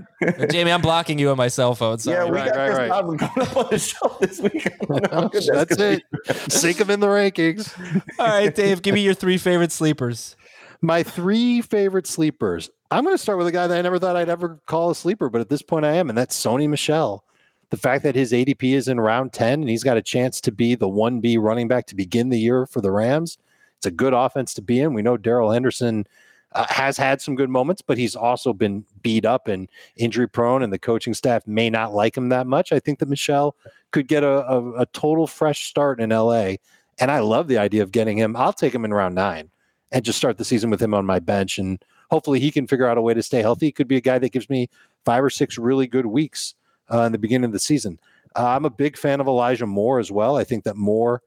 [0.51, 1.97] Jamie, I'm blocking you on my cell phone.
[1.97, 2.17] Sorry.
[2.17, 2.89] Yeah, we Right, got right, Chris right.
[2.89, 4.67] Godwin coming up on the show this week.
[4.67, 6.03] I don't know how good That's it.
[6.51, 7.73] Sink him in the rankings.
[8.19, 10.35] All right, Dave, give me your three favorite sleepers.
[10.83, 12.69] My three favorite sleepers.
[12.91, 14.95] I'm going to start with a guy that I never thought I'd ever call a
[14.95, 17.23] sleeper, but at this point I am, and that's Sony Michel.
[17.69, 20.51] The fact that his ADP is in round 10 and he's got a chance to
[20.51, 23.37] be the 1B running back to begin the year for the Rams.
[23.77, 24.93] It's a good offense to be in.
[24.93, 26.07] We know Darrell Henderson
[26.53, 30.63] uh, has had some good moments, but he's also been beat up and injury prone,
[30.63, 32.71] and the coaching staff may not like him that much.
[32.71, 33.55] I think that Michel
[33.91, 36.55] could get a, a, a total fresh start in LA.
[36.99, 38.35] And I love the idea of getting him.
[38.35, 39.49] I'll take him in round nine
[39.91, 41.57] and just start the season with him on my bench.
[41.57, 43.67] And hopefully he can figure out a way to stay healthy.
[43.67, 44.69] He could be a guy that gives me
[45.05, 46.55] five or six really good weeks
[46.91, 47.99] uh, in the beginning of the season.
[48.35, 50.37] Uh, I'm a big fan of Elijah Moore as well.
[50.37, 51.21] I think that Moore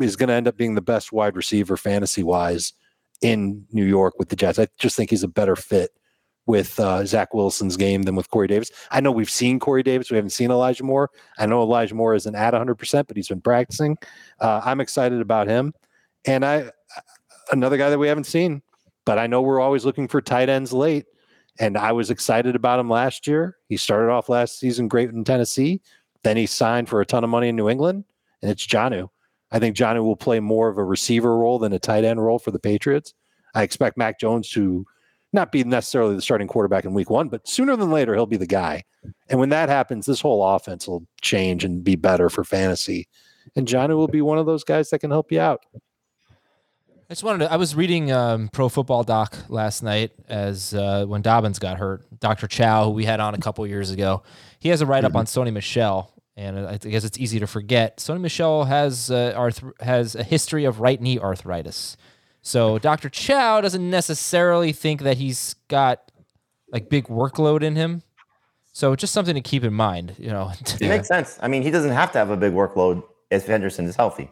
[0.00, 2.72] is going to end up being the best wide receiver fantasy wise
[3.20, 4.58] in New York with the Jets.
[4.58, 5.90] I just think he's a better fit
[6.46, 8.70] with uh, Zach Wilson's game than with Corey Davis.
[8.90, 10.10] I know we've seen Corey Davis.
[10.10, 11.10] We haven't seen Elijah Moore.
[11.38, 13.96] I know Elijah Moore isn't at 100%, but he's been practicing.
[14.40, 15.72] Uh, I'm excited about him.
[16.24, 16.70] And I,
[17.52, 18.62] another guy that we haven't seen,
[19.04, 21.06] but I know we're always looking for tight ends late.
[21.58, 23.56] And I was excited about him last year.
[23.68, 25.82] He started off last season great in Tennessee.
[26.22, 28.04] Then he signed for a ton of money in New England,
[28.40, 29.08] and it's Jonnu.
[29.50, 32.38] I think Jonnu will play more of a receiver role than a tight end role
[32.38, 33.12] for the Patriots.
[33.54, 34.86] I expect Mac Jones to
[35.32, 38.36] not be necessarily the starting quarterback in week one, but sooner than later, he'll be
[38.36, 38.84] the guy.
[39.28, 43.08] And when that happens, this whole offense will change and be better for fantasy.
[43.56, 45.64] And Jonnu will be one of those guys that can help you out.
[47.12, 47.52] I just wanted to.
[47.52, 52.06] I was reading um, Pro Football Doc last night as uh, when Dobbins got hurt.
[52.20, 52.46] Dr.
[52.46, 54.22] Chao, who we had on a couple years ago,
[54.60, 55.18] he has a write up mm-hmm.
[55.18, 57.98] on Sony Michel, and I guess it's easy to forget.
[57.98, 61.98] Sony Michel has uh, arth- has a history of right knee arthritis.
[62.40, 63.10] So Dr.
[63.10, 66.10] Chow doesn't necessarily think that he's got
[66.72, 68.04] like big workload in him.
[68.72, 70.50] So just something to keep in mind, you know.
[70.80, 71.38] it makes sense.
[71.42, 74.30] I mean, he doesn't have to have a big workload if Henderson is healthy.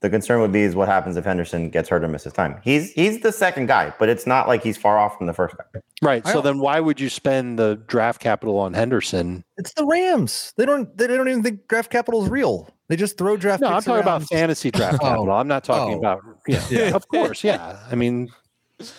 [0.00, 2.60] The concern would be is what happens if Henderson gets hurt or misses time.
[2.62, 5.56] He's he's the second guy, but it's not like he's far off from the first
[5.56, 5.80] guy.
[6.00, 6.24] Right.
[6.26, 9.44] So then why would you spend the draft capital on Henderson?
[9.56, 10.54] It's the Rams.
[10.56, 12.72] They don't they don't even think draft capital is real.
[12.88, 13.60] They just throw draft.
[13.60, 14.02] No, I'm talking around.
[14.02, 15.30] about fantasy draft capital.
[15.32, 15.98] I'm not talking oh.
[15.98, 16.22] about.
[16.46, 17.42] Yeah, yeah, of course.
[17.42, 18.30] Yeah, I mean,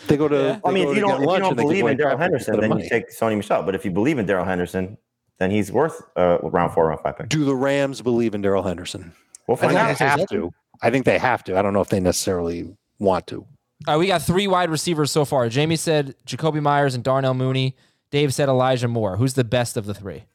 [0.07, 0.35] they go to.
[0.35, 0.59] Yeah.
[0.63, 2.83] I mean, if you don't, if you don't believe in Darrell Henderson, then money.
[2.83, 3.63] you take Sony Michel.
[3.63, 4.97] But if you believe in Darrell Henderson,
[5.39, 7.29] then he's worth uh, round four, round five pick.
[7.29, 9.13] Do the Rams believe in Darrell Henderson?
[9.47, 9.97] We'll find out.
[9.97, 10.51] Have to.
[10.81, 11.57] I think they have to.
[11.57, 13.45] I don't know if they necessarily want to.
[13.87, 15.47] All right, we got three wide receivers so far.
[15.49, 17.75] Jamie said Jakobi Meyers and Darnell Mooney.
[18.11, 19.17] Dave said Elijah Moore.
[19.17, 20.25] Who's the best of the three?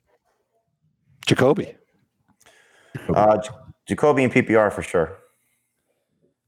[1.27, 1.75] Jakobi.
[3.15, 3.39] Uh,
[3.89, 5.19] Jakobi and PPR for sure.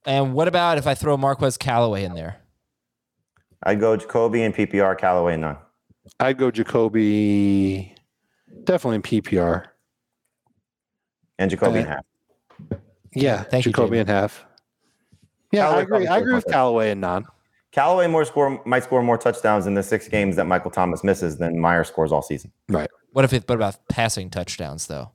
[0.04, 2.36] And what about if I throw Marquez Callaway in there?
[3.62, 5.56] I'd go Jakobi and PPR, Callaway none.
[6.20, 7.92] I'd go Jakobi,
[8.64, 9.66] definitely in PPR.
[11.38, 12.04] And Jakobi in half.
[13.16, 14.44] Yeah, Thank Jakobi you, in half.
[15.50, 16.06] Yeah, Callaway I agree.
[16.06, 17.26] I agree with Callaway and non.
[17.72, 21.36] Callaway more score might score more touchdowns in the six games that Michael Thomas misses
[21.38, 22.52] than Meyer scores all season.
[22.68, 22.90] Right.
[23.12, 23.48] What if it?
[23.48, 25.12] What about passing touchdowns though?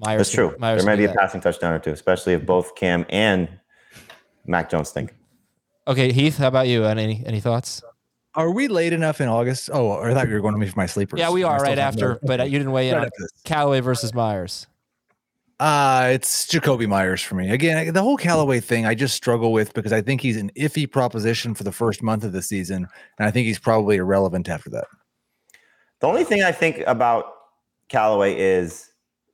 [0.00, 0.56] Meyers That's true.
[0.58, 3.48] Meyers there may be a passing touchdown or two, especially if both Cam and
[4.46, 5.14] Mac Jones think.
[5.86, 6.84] Okay, Heath, how about you?
[6.84, 7.82] Any any thoughts?
[8.34, 9.70] Are we late enough in August?
[9.72, 11.20] Oh, I thought you were going to me for my sleepers.
[11.20, 14.66] Yeah, we are right after, but you didn't weigh in right on Callaway versus Meyers.
[15.60, 17.50] Uh, it's Jakobi Meyers for me.
[17.50, 20.90] Again, the whole Callaway thing I just struggle with because I think he's an iffy
[20.90, 22.88] proposition for the first month of the season,
[23.18, 24.86] and I think he's probably irrelevant after that.
[26.00, 27.26] The only thing I think about
[27.88, 28.90] Callaway is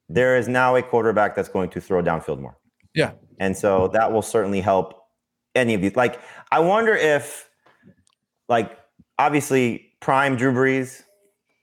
[0.09, 2.57] there is now a quarterback that's going to throw downfield more.
[2.95, 3.12] Yeah.
[3.39, 4.95] And so that will certainly help
[5.55, 5.97] any of these.
[5.97, 6.21] Like,
[6.53, 7.49] I wonder if,
[8.49, 8.79] like,
[9.18, 11.03] obviously, prime Drew Brees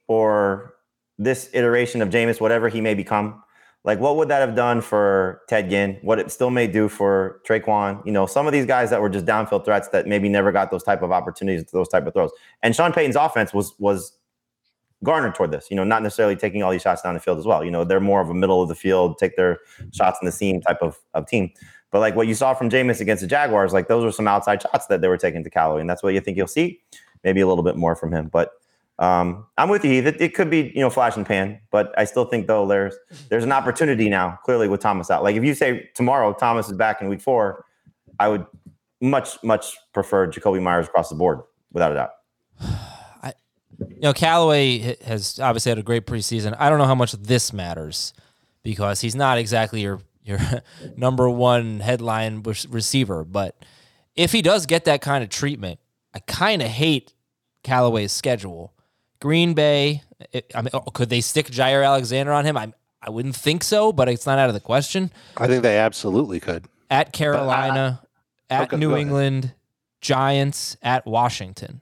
[0.07, 0.73] or
[1.19, 3.43] this iteration of Jameis, whatever he may become,
[3.87, 5.97] like, what would that have done for Ted Ginn?
[6.01, 8.05] What it still may do for Tre'Quan?
[8.05, 10.71] You know, some of these guys that were just downfield threats that maybe never got
[10.71, 12.31] those type of opportunities, those type of throws.
[12.61, 14.11] And Sean Payton's offense was was
[15.05, 15.67] garnered toward this.
[15.69, 17.63] You know, not necessarily taking all these shots down the field as well.
[17.63, 19.59] You know, they're more of a middle of the field, take their
[19.93, 21.49] shots in the seam type of, of team.
[21.89, 24.61] But like what you saw from Jameis against the Jaguars, like those were some outside
[24.63, 26.81] shots that they were taking to Callaway, and that's what you think you'll see.
[27.23, 28.51] Maybe a little bit more from him, but
[28.99, 30.03] um, I'm with you.
[30.03, 32.95] It, it could be you know flash and pan, but I still think though there's
[33.29, 35.23] there's an opportunity now clearly with Thomas out.
[35.23, 37.65] Like if you say tomorrow Thomas is back in week four,
[38.19, 38.45] I would
[39.01, 41.41] much much prefer Jakobi Meyers across the board
[41.71, 42.11] without a doubt
[43.79, 46.55] you know, Callaway has obviously had a great preseason.
[46.59, 48.13] I don't know how much this matters
[48.63, 50.39] because he's not exactly your your
[50.97, 53.23] number one headline receiver.
[53.23, 53.55] But
[54.15, 55.79] if he does get that kind of treatment,
[56.13, 57.13] I kind of hate
[57.63, 58.73] Callaway's schedule.
[59.19, 62.57] Green Bay, it, I mean, oh, could they stick Jaire Alexander on him?
[62.57, 65.11] I I wouldn't think so, but it's not out of the question.
[65.37, 66.65] I think they absolutely could.
[66.89, 68.01] At Carolina,
[68.49, 69.53] at okay, New England,
[70.01, 71.81] Giants, at Washington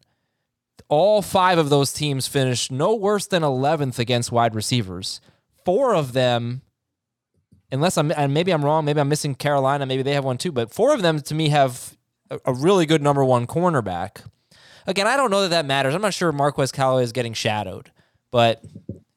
[0.87, 5.19] all five of those teams finished no worse than 11th against wide receivers.
[5.63, 6.61] Four of them,
[7.71, 10.51] unless I'm, and maybe I'm wrong, maybe I'm missing Carolina, maybe they have one too,
[10.51, 11.97] but four of them to me have
[12.29, 14.23] a, a really good number one cornerback.
[14.87, 15.95] Again, I don't know that that matters.
[15.95, 17.91] I'm not sure Marquez Callaway is getting shadowed,
[18.31, 18.63] but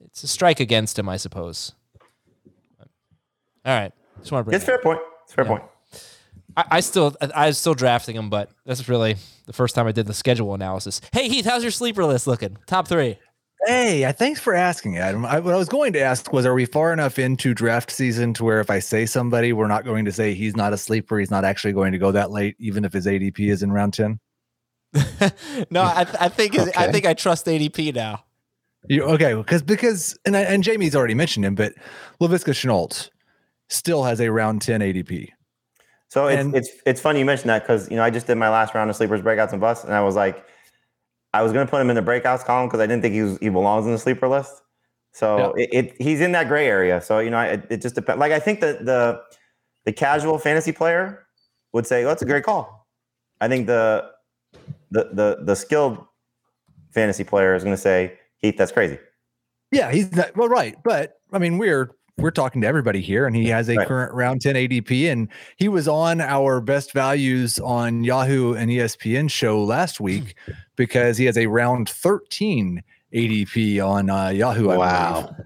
[0.04, 1.72] it's a strike against him, I suppose.
[3.64, 3.92] All right.
[4.20, 5.00] Just want to bring it's fair point.
[5.24, 5.50] It's fair yeah.
[5.50, 5.64] point.
[6.56, 9.16] I, I still I was still drafting him, but that's really
[9.46, 11.00] the first time I did the schedule analysis.
[11.12, 12.56] Hey Heath, how's your sleeper list looking?
[12.66, 13.18] Top three.
[13.66, 15.26] Hey, thanks for asking, Adam.
[15.26, 18.32] I, what I was going to ask was, are we far enough into draft season
[18.34, 21.18] to where if I say somebody, we're not going to say he's not a sleeper,
[21.18, 23.94] he's not actually going to go that late, even if his ADP is in round
[23.94, 24.20] ten?
[25.70, 28.24] no, I, I think I think I trust ADP now.
[28.88, 31.74] You, okay, because because and I- and Jamie's already mentioned him, but
[32.20, 33.10] Laviska Shenault
[33.68, 35.28] still has a round ten ADP.
[36.08, 38.36] So it's And- it's it's funny you mentioned that because you know I just did
[38.36, 40.42] my last round of sleepers, breakouts, and busts, and I was like,
[41.34, 43.22] I was going to put him in the breakouts column because I didn't think he
[43.22, 44.62] was he belongs in the sleeper list.
[45.12, 47.00] So it, it he's in that gray area.
[47.02, 48.20] So you know it, it just depends.
[48.20, 49.20] Like I think that the
[49.84, 51.26] the casual fantasy player
[51.72, 52.86] would say, "Oh, that's a great call."
[53.40, 54.08] I think the
[54.90, 55.98] the the the skilled
[56.90, 58.98] fantasy player is going to say, "Heath, that's crazy."
[59.70, 60.76] Yeah, he's not well, right.
[60.84, 63.86] But I mean, we're we're talking to everybody here, and he has a Right.
[63.86, 69.30] current round 10 ADP, and he was on our best values on Yahoo and ESPN
[69.30, 70.34] show last week
[70.76, 72.82] because he has a round 13
[73.14, 74.70] ADP on uh, Yahoo.
[74.70, 74.78] I believe.
[74.78, 75.36] Wow.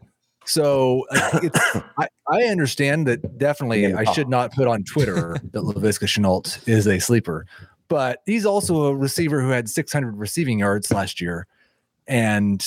[0.45, 1.59] So uh, it's,
[1.99, 3.93] I, I understand that definitely.
[3.93, 7.47] I should not put on Twitter that Laviska Shenault is a sleeper,
[7.93, 11.47] but he's also a receiver who had 600 receiving yards last year.
[12.07, 12.66] And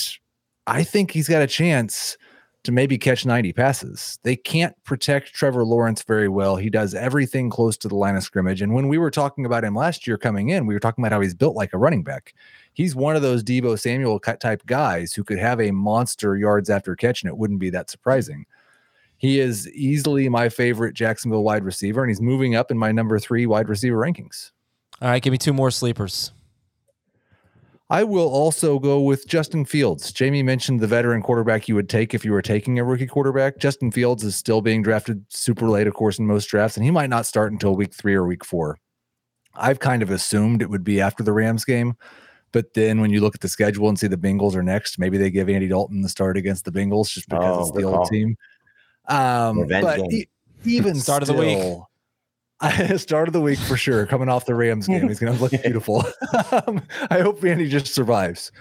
[0.68, 2.16] I think he's got a chance
[2.62, 4.20] to maybe catch 90 passes.
[4.22, 6.58] They can't protect Trevor Lawrence very well.
[6.58, 8.62] He does everything close to the line of scrimmage.
[8.62, 11.12] And when we were talking about him last year coming in, we were talking about
[11.12, 12.36] how he's built like a running back.
[12.74, 16.96] He's one of those Deebo Samuel type guys who could have a monster yards after
[16.96, 18.46] catch, and it wouldn't be that surprising.
[19.18, 23.18] He is easily my favorite Jacksonville wide receiver, and he's moving up in my number
[23.18, 24.52] three wide receiver rankings.
[25.02, 26.32] All right, give me two more sleepers.
[27.90, 30.12] I will also go with Justin Fields.
[30.12, 33.60] Jamie mentioned the veteran quarterback you would take if you were taking a rookie quarterback.
[33.60, 36.90] Justin Fields is still being drafted super late, of course, in most drafts, and he
[36.92, 38.80] might not start until week three or week four.
[39.54, 41.96] I've kind of assumed it would be after the Rams game,
[42.52, 45.20] but then when you look at the schedule and see the Bengals are next, maybe
[45.20, 47.96] they give Andy Dalton the start against the Bengals just because Oh, it's the old
[47.98, 48.08] call.
[48.08, 48.36] team.
[49.08, 50.28] Um, Revenge but e-
[50.64, 51.60] even Start of the week.
[52.98, 54.06] start of the week for sure.
[54.06, 56.06] Coming off the Rams game, he's going to look beautiful.
[56.52, 58.52] um, I hope Andy just survives.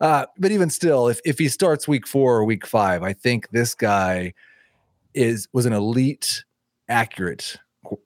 [0.00, 3.48] Uh, but even still, if if he starts week four or week five, I think
[3.50, 4.34] this guy
[5.14, 6.44] is was an elite,
[6.88, 7.56] accurate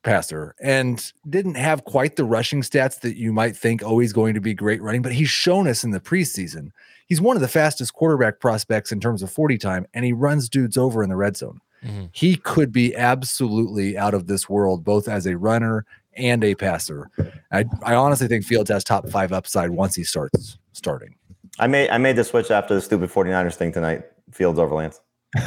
[0.03, 3.82] passer and didn't have quite the rushing stats that you might think.
[3.82, 6.70] Oh, going to be great running, but he's shown us in the preseason
[7.09, 10.49] he's one of the fastest quarterback prospects in terms of 40 time, and he runs
[10.49, 11.61] dudes over in the red zone.
[11.84, 12.10] Mhm.
[12.12, 17.10] He could be absolutely out of this world, both as a runner and a passer.
[17.52, 21.14] I, I honestly think Fields has top five upside once he starts starting.
[21.58, 24.02] I made I made the switch after the stupid 49ers thing tonight.
[24.32, 25.00] Fields over Lance.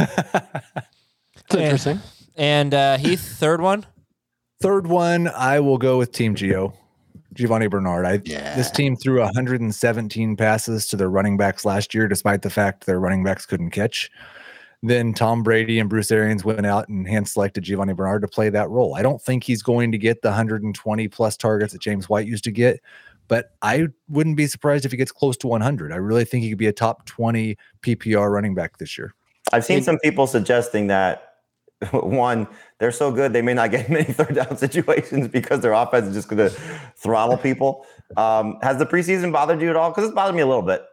[1.45, 1.99] It's interesting.
[2.37, 3.85] And uh, Heath, third one.
[4.61, 6.73] Third one, I will go with Team Gio,
[7.33, 8.05] Giovanni Bernard.
[8.05, 8.17] I
[8.55, 12.99] this team threw 117 passes to their running backs last year, despite the fact their
[12.99, 14.09] running backs couldn't catch.
[14.83, 18.49] Then Tom Brady and Bruce Arians went out and hand selected Giovanni Bernard to play
[18.49, 18.95] that role.
[18.95, 22.43] I don't think he's going to get the 120 plus targets that James White used
[22.45, 22.81] to get,
[23.27, 25.91] but I wouldn't be surprised if he gets close to 100.
[25.91, 29.13] I really think he could be a top 20 PPR running back this year.
[29.53, 31.31] I've seen some people suggesting that
[31.91, 32.47] one,
[32.79, 36.15] they're so good they may not get many third down situations because their offense is
[36.15, 36.55] just going to
[36.95, 37.85] throttle people.
[38.17, 39.89] Um, has the preseason bothered you at all?
[39.89, 40.83] Because it's bothered me a little bit.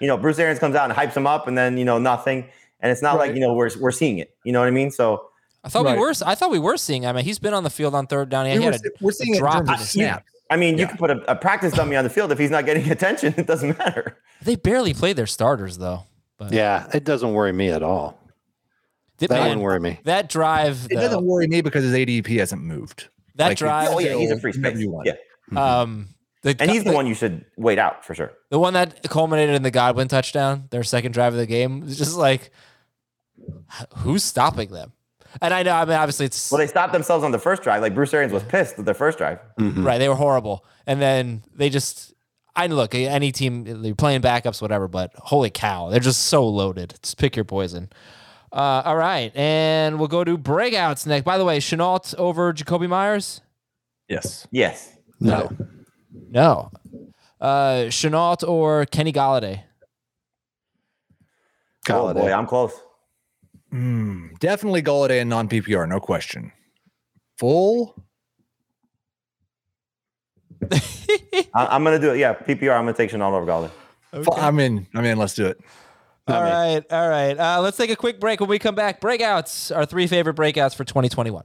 [0.00, 2.48] You know, Bruce Arians comes out and hypes him up, and then you know nothing,
[2.80, 4.34] and it's not like you know we're we're seeing it.
[4.44, 4.90] You know what I mean?
[4.90, 5.26] So
[5.64, 5.94] I thought Right.
[5.96, 6.12] we were.
[6.24, 7.06] I thought we were seeing.
[7.06, 8.46] I mean, he's been on the field on third down.
[8.46, 10.30] He we had were, a, we're seeing it in drop terms in of the snaps.
[10.50, 12.64] I mean, you can put a, a practice dummy on the field if he's not
[12.64, 13.34] getting attention.
[13.36, 14.16] It doesn't matter.
[14.42, 16.04] They barely played their starters though.
[16.38, 18.18] But Yeah, it doesn't worry me at all.
[19.18, 20.00] Did- That man, wouldn't worry me.
[20.04, 23.08] That drive, It though, doesn't worry me because his ADP hasn't moved.
[23.34, 24.82] that like, drive, oh yeah, he's a free whenever space.
[24.82, 25.08] you want.
[25.08, 26.08] Yeah, um,
[26.42, 28.32] the, and he's the the, one you should wait out for sure.
[28.50, 31.82] the one that culminated in the Godwin touchdown, their second drive of the game.
[31.86, 32.50] It's just like,
[33.96, 34.92] who's stopping them?
[35.42, 37.82] And I know, I mean, obviously it's Well, they stopped themselves on the first drive.
[37.82, 39.38] Like Bruce Arians was pissed with their first drive.
[39.58, 39.98] right.
[39.98, 42.14] They were horrible, and then they just.
[42.56, 46.94] I look any team they're playing backups, whatever, but holy cow, they're just so loaded.
[47.02, 47.88] Just pick your poison.
[48.52, 51.24] Uh, all right, and we'll go to breakouts next.
[51.24, 53.42] By the way, Shenault over Jakobi Meyers.
[54.08, 54.48] Yes.
[54.50, 54.96] Yes.
[55.20, 55.50] No.
[55.58, 55.66] No.
[57.40, 59.62] Uh, Shenault or Kenny Golladay?
[61.90, 62.72] Oh boy, I'm close.
[63.72, 66.52] Mm, definitely Golladay and non PPR, no question.
[67.38, 67.94] Full.
[70.72, 70.78] I,
[71.54, 72.18] I'm gonna do it.
[72.18, 72.72] Yeah, PPR.
[72.76, 73.70] I'm gonna take Shenault over Golladay.
[74.24, 74.86] Fu- I'm in.
[74.94, 75.18] I'm in.
[75.18, 75.58] Let's do it.
[76.26, 77.38] All right, all right.
[77.38, 78.40] Uh, let's take a quick break.
[78.40, 81.44] When we come back, breakouts, our three favorite breakouts for 2021.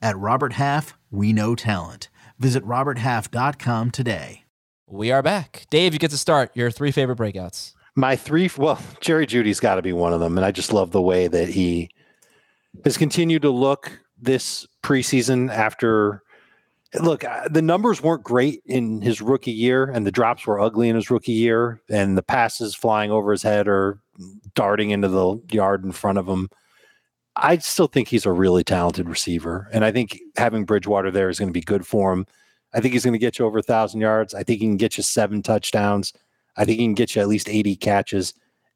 [0.00, 2.08] At Robert Half, we know talent.
[2.38, 4.44] Visit RobertHalf.com today.
[4.86, 5.66] We are back.
[5.70, 7.74] Dave, you get to start your three favorite breakouts.
[7.96, 10.36] My three, well, Jerry Jeudy's got to be one of them.
[10.36, 11.90] And I just love the way that he
[12.84, 16.22] has continued to look this preseason after.
[17.00, 20.88] Look, uh, the numbers weren't great in his rookie year, and the drops were ugly
[20.88, 23.98] in his rookie year, and the passes flying over his head or
[24.54, 26.48] darting into the yard in front of him.
[27.36, 31.38] I still think he's a really talented receiver, and I think having Bridgewater there is
[31.38, 32.26] going to be good for him.
[32.72, 34.34] I think he's going to get you over a thousand yards.
[34.34, 36.12] I think he can get you seven touchdowns.
[36.56, 38.34] I think he can get you at least 80 catches.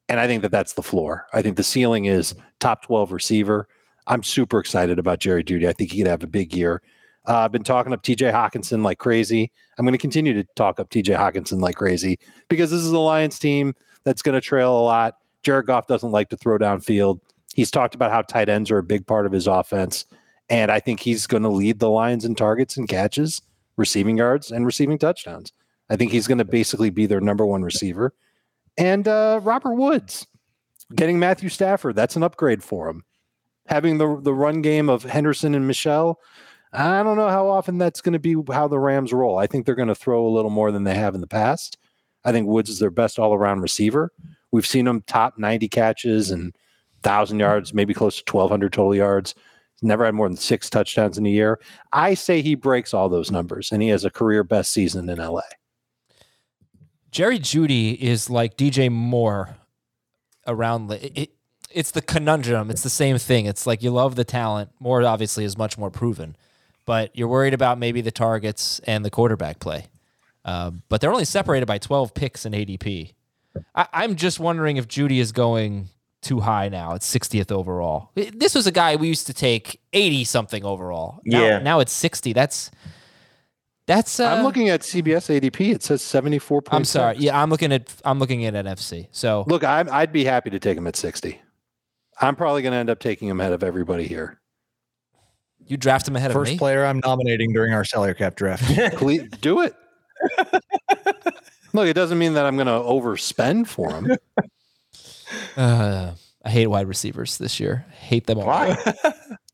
[0.08, 1.26] And I think that that's the floor.
[1.32, 3.68] I think the ceiling is top 12 receiver.
[4.06, 5.68] I'm super excited about Jerry Jeudy.
[5.68, 6.80] I think he could have a big year.
[7.26, 9.52] Uh, I've been talking up TJ Hockenson like crazy.
[9.76, 12.98] I'm going to continue to talk up TJ Hockenson like crazy because this is a
[12.98, 15.16] Lions team that's going to trail a lot.
[15.42, 17.20] Jared Goff doesn't like to throw downfield.
[17.58, 20.06] He's talked about how tight ends are a big part of his offense.
[20.48, 23.42] And I think he's going to lead the Lions in targets and catches,
[23.76, 25.52] receiving yards, and receiving touchdowns.
[25.90, 28.14] I think he's going to basically be their number one receiver.
[28.76, 30.28] And uh, Robert Woods,
[30.94, 33.02] getting Matthew Stafford, that's an upgrade for him.
[33.66, 36.20] Having the the run game of Henderson and Michelle,
[36.72, 39.36] I don't know how often that's going to be how the Rams roll.
[39.36, 41.76] I think they're going to throw a little more than they have in the past.
[42.24, 44.12] I think Woods is their best all around receiver.
[44.52, 46.54] We've seen him top 90 catches and
[47.02, 49.34] 1,000 yards, maybe close to 1,200 total yards.
[49.80, 51.60] Never had more than six touchdowns in a year.
[51.92, 55.18] I say he breaks all those numbers and he has a career best season in
[55.18, 55.42] LA.
[57.12, 59.56] Jerry Jeudy is like DJ Moore
[60.46, 61.30] around it, it,
[61.70, 62.70] it's the conundrum.
[62.70, 63.46] It's the same thing.
[63.46, 64.70] It's like you love the talent.
[64.80, 66.36] Moore obviously is much more proven,
[66.86, 69.86] but you're worried about maybe the targets and the quarterback play.
[70.44, 73.12] Uh, but they're only separated by 12 picks in ADP.
[73.74, 75.88] I, am just wondering if Jeudy is going
[76.22, 76.94] too high now.
[76.94, 78.10] It's 60th overall.
[78.14, 81.20] This was a guy we used to take 80 something overall.
[81.24, 81.58] Now, Yeah.
[81.58, 82.32] Now it's 60.
[82.32, 82.70] That's
[83.86, 84.20] that's.
[84.20, 85.74] Uh, I'm looking at CBS ADP.
[85.74, 86.62] It says 74.
[86.70, 87.16] I'm sorry.
[87.18, 89.08] Yeah, I'm looking at I'm looking at NFC.
[89.12, 91.40] So Look, I'm, I'd be happy to take him at 60.
[92.20, 94.40] I'm probably going to end up taking him ahead of everybody here.
[95.66, 96.58] you draft him ahead First of me.
[96.58, 98.64] player I'm nominating during our salary cap draft.
[98.96, 99.74] Please do it.
[101.72, 104.16] Look, it doesn't mean that I'm going to overspend for him.
[105.56, 106.12] Uh,
[106.44, 107.84] I hate wide receivers this year.
[107.88, 108.46] I hate them all.
[108.46, 108.76] Why?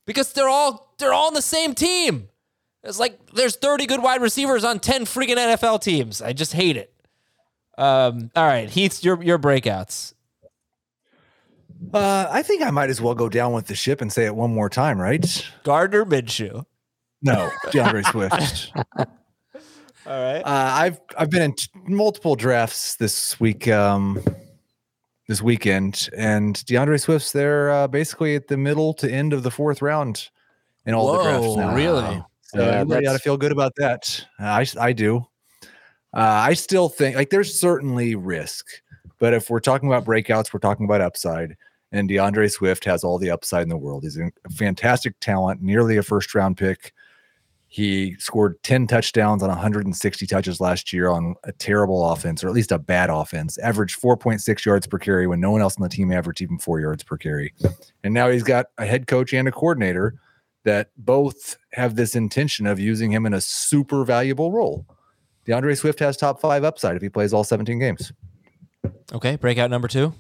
[0.07, 2.29] Because they're all they're all on the same team.
[2.83, 6.21] It's like there's 30 good wide receivers on 10 freaking NFL teams.
[6.21, 6.93] I just hate it.
[7.79, 10.13] Um, all right, Heath, your your breakouts.
[11.93, 14.35] Uh, I think I might as well go down with the ship and say it
[14.37, 15.25] one more time, right?
[15.65, 16.65] Gardner Minshew.
[17.23, 18.73] No, DeAndre Swift.
[20.07, 20.41] All right.
[20.41, 24.23] Uh, I've I've been in t- multiple drafts this week, um,
[25.29, 29.51] this weekend, and DeAndre Swift's there uh, basically at the middle to end of the
[29.51, 30.29] fourth round
[30.87, 31.75] in all the drafts Whoa, now.
[31.75, 32.25] really?
[32.43, 34.25] So Yeah, everybody ought to feel good about that.
[34.39, 35.27] Uh, I I do.
[36.13, 38.67] Uh, I still think like there's certainly risk,
[39.19, 41.57] but if we're talking about breakouts, we're talking about upside.
[41.91, 44.03] And DeAndre Swift has all the upside in the world.
[44.03, 46.93] He's a fantastic talent, nearly a first round pick.
[47.75, 52.55] He scored 10 touchdowns on 160 touches last year on a terrible offense, or at
[52.55, 53.59] least a bad offense.
[53.59, 56.79] Averaged 4.6 yards per carry when no one else on the team averaged even four
[56.79, 57.53] yards per carry.
[58.05, 60.15] And now he's got a head coach and a coordinator
[60.63, 64.87] that both have this intention of using him in a super valuable role.
[65.45, 68.13] DeAndre Swift has top five upside if he plays all 17 games.
[69.13, 70.15] Okay, breakout number two.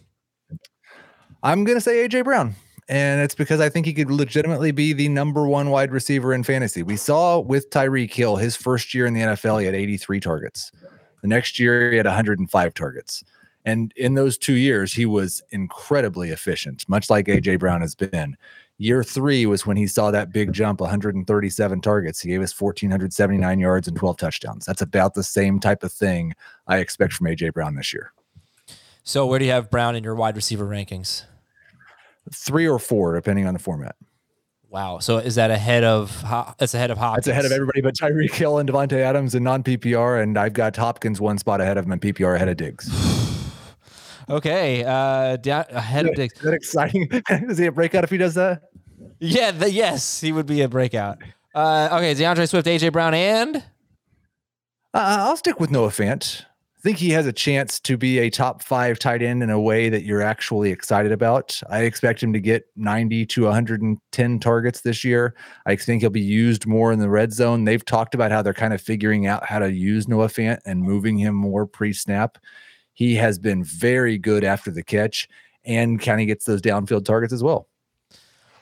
[1.40, 2.56] I'm going to say AJ Brown.
[2.88, 6.42] And it's because I think he could legitimately be the number one wide receiver in
[6.42, 6.82] fantasy.
[6.82, 10.70] We saw with Tyreek Hill, his first year in the NFL, he had 83 targets.
[11.22, 13.24] The next year, he had 105 targets.
[13.64, 18.36] And in those two years, he was incredibly efficient, much like AJ Brown has been.
[18.76, 22.20] Year three was when he saw that big jump 137 targets.
[22.20, 24.66] He gave us 1,479 yards and 12 touchdowns.
[24.66, 26.34] That's about the same type of thing
[26.66, 28.12] I expect from AJ Brown this year.
[29.04, 31.24] So where do you have Brown in your wide receiver rankings?
[32.32, 33.96] Three or four, depending on the format.
[34.70, 34.98] Wow.
[34.98, 36.22] So is that ahead of
[36.58, 37.26] that's ahead of Hopkins?
[37.26, 40.52] That's ahead of everybody but Tyreek Hill and Davante Adams and non PPR, and I've
[40.54, 42.90] got Hopkins one spot ahead of him in PPR ahead of Diggs.
[44.26, 44.82] Okay.
[44.84, 46.40] Uh, da- ahead of Is Diggs.
[46.40, 47.08] that exciting?
[47.30, 48.62] Is he a breakout if he does that?
[49.20, 49.50] Yeah.
[49.50, 51.18] The, yes, he would be a breakout.
[51.54, 52.14] Uh, okay.
[52.14, 53.60] DeAndre Swift, AJ Brown, and Uh,
[54.94, 56.42] I'll stick with Noah Fant.
[56.84, 59.58] I think he has a chance to be a top five tight end in a
[59.58, 61.58] way that you're actually excited about.
[61.70, 65.34] I expect him to get 90 to 110 targets this year.
[65.64, 67.64] I think he'll be used more in the red zone.
[67.64, 70.82] They've talked about how they're kind of figuring out how to use Noah Fant and
[70.82, 72.36] moving him more pre snap.
[72.92, 75.26] He has been very good after the catch
[75.64, 77.66] and kind of gets those downfield targets as well.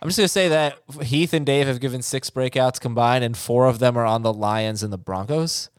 [0.00, 3.66] I'm just gonna say that Heath and Dave have given six breakouts combined, and four
[3.66, 5.70] of them are on the Lions and the Broncos.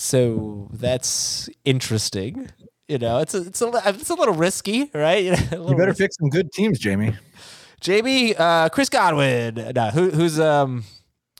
[0.00, 2.48] So that's interesting.
[2.86, 5.24] You know, it's a, it's a, it's a little risky, right?
[5.52, 6.04] A little You better risky.
[6.04, 7.16] pick some good teams, Jamie.
[7.80, 9.72] Jamie, uh, Chris Godwin.
[9.74, 10.84] No, who, who's um,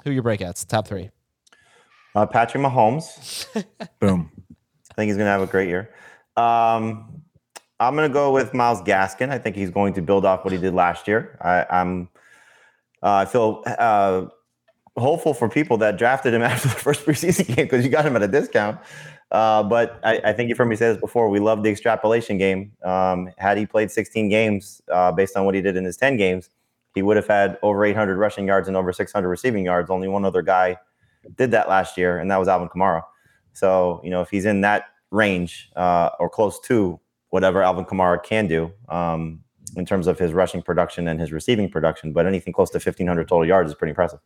[0.02, 0.66] who are your breakouts?
[0.66, 1.11] Top three.
[2.16, 3.46] Uh, Patrick Mahomes.
[4.00, 4.28] Boom.
[4.90, 5.94] I think he's going to have a great year.
[6.36, 7.22] Um,
[7.78, 9.30] I'm going to go with Myles Gaskin.
[9.30, 11.38] I think he's going to build off what he did last year.
[11.40, 12.09] I, I'm.
[13.04, 14.26] Uh, I feel uh,
[14.99, 18.16] hopeful for people that drafted him after the first preseason game because you got him
[18.16, 18.78] at a discount.
[19.30, 21.28] Uh, but I, I think you've heard me say this before.
[21.28, 22.72] We love the extrapolation game.
[22.82, 26.16] Um, had he played 16 games uh, based on what he did in his 10
[26.16, 26.49] games,
[26.94, 29.90] he would have had over 800 rushing yards and over 600 receiving yards.
[29.90, 30.78] Only one other guy
[31.36, 33.03] did that last year, and that was Alvin Kamara.
[33.53, 36.99] So, you know, if he's in that range uh, or close to
[37.30, 39.40] whatever Alvin Kamara can do um,
[39.76, 43.28] in terms of his rushing production and his receiving production, but anything close to 1,500
[43.28, 44.20] total yards is pretty impressive.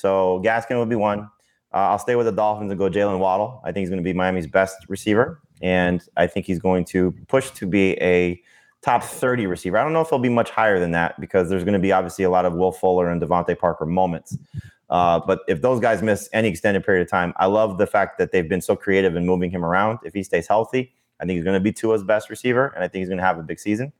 [0.00, 1.30] So, Gaskin would be one.
[1.72, 3.60] Uh, I'll stay with the Dolphins and go Jaylen Waddle.
[3.64, 7.12] I think he's going to be Miami's best receiver, and I think he's going to
[7.28, 8.40] push to be a
[8.82, 9.78] top 30 receiver.
[9.78, 11.92] I don't know if he'll be much higher than that because there's going to be
[11.92, 14.36] obviously a lot of Will Fuller and DeVante Parker moments.
[14.88, 18.18] Uh, but if those guys miss any extended period of time, I love the fact
[18.18, 20.00] that they've been so creative in moving him around.
[20.04, 22.88] If he stays healthy, I think he's going to be Tua's best receiver, and I
[22.88, 23.92] think he's going to have a big season.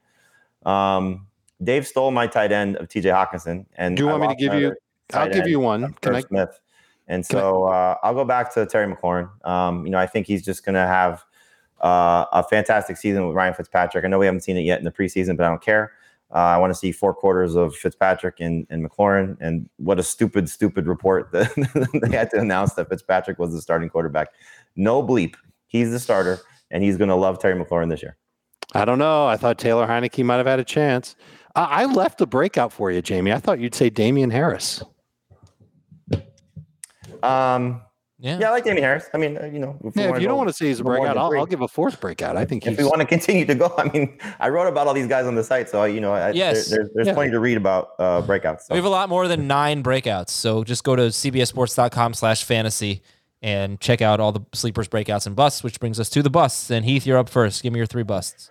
[0.65, 1.27] Um,
[1.63, 4.41] Dave stole my tight end of TJ Hockenson, and Do you I want me to
[4.41, 4.75] give my you?
[5.15, 5.95] I'll give you one.
[6.01, 6.21] Can I?
[6.21, 6.61] Smith.
[7.09, 9.29] And can I- so uh, I'll go back to Terry McLaurin.
[9.47, 11.25] Um, you know, I think he's just going to have
[11.81, 14.05] uh, a fantastic season with Ryan Fitzpatrick.
[14.05, 15.93] I know we haven't seen it yet in the preseason, but I don't care.
[16.33, 19.37] Uh, I want to see four quarters of Fitzpatrick and, and McLaurin.
[19.41, 21.51] And what a stupid, stupid report that
[22.03, 24.29] they had to announce that Fitzpatrick was the starting quarterback.
[24.77, 25.35] No bleep.
[25.67, 26.39] He's the starter,
[26.71, 28.17] and he's going to love Terry McLaurin this year.
[28.75, 29.27] I don't know.
[29.27, 31.17] I thought Taylor Heinicke might have had a chance.
[31.57, 33.33] I I left a breakout for you, Jamie.
[33.33, 34.83] I thought you'd say Damien Harris.
[37.23, 37.83] Um,
[38.23, 38.39] Yeah.
[38.39, 39.09] yeah, I like Damien Harris.
[39.15, 40.81] I mean, uh, you know, if Yeah, if you don't go want to see he's
[40.81, 41.39] a no more breakout, I'll.
[41.39, 42.37] I'll give a fourth breakout.
[42.37, 42.79] I think if he's.
[42.79, 45.35] we want to continue to go, I mean, I wrote about all these guys on
[45.37, 46.69] the site, so I, you know, I, Yes.
[46.69, 47.15] there, there's, there's Yeah.
[47.15, 48.61] plenty to read about uh, breakouts.
[48.63, 48.75] So.
[48.75, 50.31] We have a lot more than nine breakouts.
[50.31, 53.01] So just go to cbssports.com slash fantasy
[53.41, 56.71] and check out all the sleepers, breakouts, and busts, which brings us to the busts.
[56.71, 57.63] And Heath, you're up first.
[57.63, 58.51] Give me your three busts.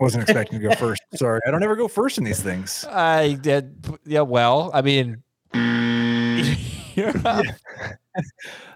[0.00, 1.02] Wasn't expecting to go first.
[1.14, 1.40] Sorry.
[1.46, 2.84] I don't ever go first in these things.
[2.90, 3.84] I did.
[4.04, 5.22] Yeah, well, I mean,
[6.94, 7.12] you're.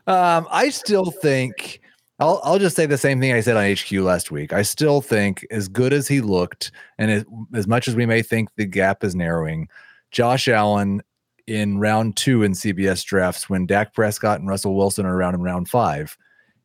[0.07, 1.81] Um, I still think
[2.19, 4.53] I'll I'll just say the same thing I said on HQ last week.
[4.53, 8.23] I still think as good as he looked, and as, as much as we may
[8.23, 9.69] think the gap is narrowing,
[10.11, 11.03] Josh Allen
[11.47, 15.43] in round two in CBS drafts when Dak Prescott and Russell Wilson are around in
[15.43, 16.17] round five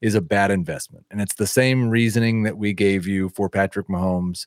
[0.02, 1.06] is a bad investment.
[1.12, 4.46] And it's the same reasoning that we gave you for Patrick Mahomes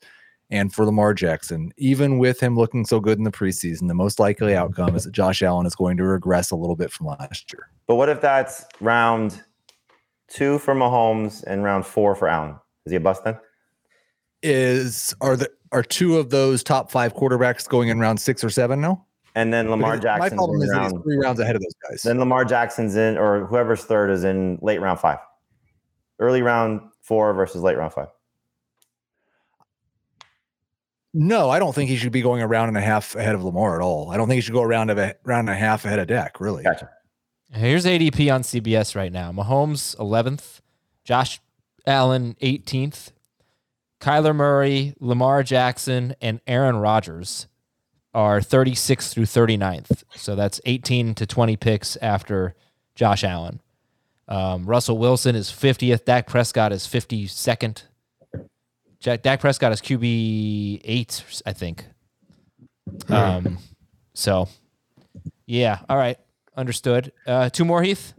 [0.51, 1.73] and for Lamar Jackson.
[1.77, 5.13] Even with him looking so good in the preseason, the most likely outcome is that
[5.13, 7.69] Josh Allen is going to regress a little bit from last year.
[7.87, 9.43] But what if that's round
[10.29, 12.57] two for Mahomes and round four for Allen?
[12.87, 13.39] Is he a bust then?
[14.45, 18.51] is are the are two of those top five quarterbacks going in round six or
[18.51, 19.05] seven now?
[19.35, 22.03] And then Lamar Because My problem is round, three rounds ahead of those guys.
[22.03, 25.19] then Lamar Jackson's in, or whoever's third is in late round five,
[26.19, 28.09] early round four versus late round five.
[31.17, 33.45] no, I don't think he should be going a round and a half ahead of
[33.45, 34.11] Lamar at all.
[34.11, 36.09] I don't think he should go around of a round and a half ahead of
[36.09, 36.41] Dak.
[36.41, 36.91] Really, Gotcha.
[37.53, 39.31] Here's ADP on CBS right now.
[39.31, 40.61] Mahomes 11th,
[41.05, 41.41] Josh
[41.87, 43.13] Allen 18th,
[44.01, 47.47] Kyler Murray, Lamar Jackson, and Aaron Rodgers
[48.13, 50.03] are 36th through 39th.
[50.17, 52.57] So that's 18 to 20 picks after
[52.97, 53.61] Josh Allen.
[54.29, 56.05] Um, Russell Wilson is 50th.
[56.05, 57.83] Dak Prescott is 52nd.
[59.01, 61.85] Jack, Dak Prescott is QB eight, I think.
[63.09, 63.59] Um,
[64.15, 64.49] so
[65.47, 66.19] yeah, all right,
[66.57, 67.13] understood.
[67.27, 68.15] Uh, two more, Heath.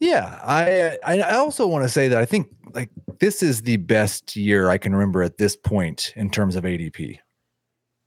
[0.00, 2.90] Yeah, I I I also want to say that I think like
[3.20, 7.18] this is the best year I can remember at this point in terms of ADP.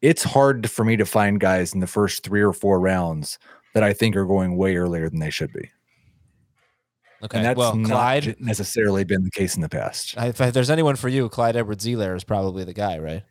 [0.02, 3.40] It's hard for me to find guys in the first three or four rounds
[3.74, 5.72] that I think are going way earlier than they should be.
[7.26, 7.38] Okay.
[7.38, 8.36] And that's well, not Clyde.
[8.40, 10.16] necessarily been the case in the past.
[10.18, 13.24] If there's anyone for you, Clyde Edwards Helaire is probably the guy, right?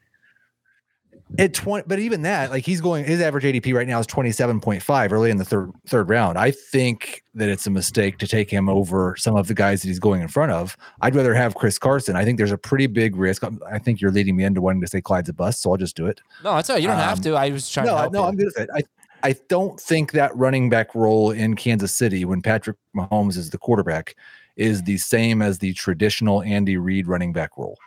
[1.39, 5.11] At 20, but even that, like he's going, his average ADP right now is 27.5
[5.11, 6.39] early in the third third round.
[6.39, 9.89] I think that it's a mistake to take him over some of the guys that
[9.89, 10.77] he's going in front of.
[11.01, 12.15] I'd rather have Chris Carson.
[12.15, 13.43] I think there's a pretty big risk.
[13.69, 15.97] I think you're leading me into wanting to say Clyde's a bust, so I'll just
[15.97, 16.21] do it.
[16.45, 16.83] No, that's all right.
[16.83, 17.35] You don't have Um, to.
[17.35, 18.27] I was trying no, to help no, you.
[18.29, 18.71] I'm good with it.
[18.73, 18.83] I
[19.25, 23.59] I don't think that running back role in Kansas City when Patrick Mahomes is the
[23.59, 24.15] quarterback
[24.57, 27.79] is the same as the traditional Andy Reid running back role.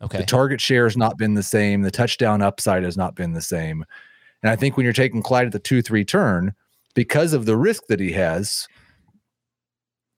[0.00, 0.18] okay.
[0.18, 1.82] The target share has not been the same.
[1.82, 3.84] The touchdown upside has not been the same.
[4.42, 6.54] And I think when you're taking Clyde at the 2 3 turn,
[6.94, 8.68] because of the risk that he has,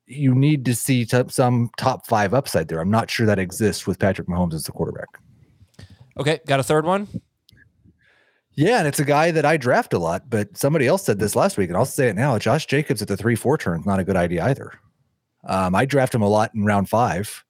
[0.06, 2.80] you need to see t- some top five upside there.
[2.80, 5.08] I'm not sure that exists with Patrick Mahomes as the quarterback.
[6.18, 6.40] Okay.
[6.46, 7.08] Got a third one?
[8.54, 11.36] Yeah, and it's a guy that I draft a lot, but somebody else said this
[11.36, 12.38] last week, and I'll say it now.
[12.38, 14.72] Josh Jacobs at the three four turn is not a good idea either.
[15.44, 17.44] Um, I draft him a lot in round five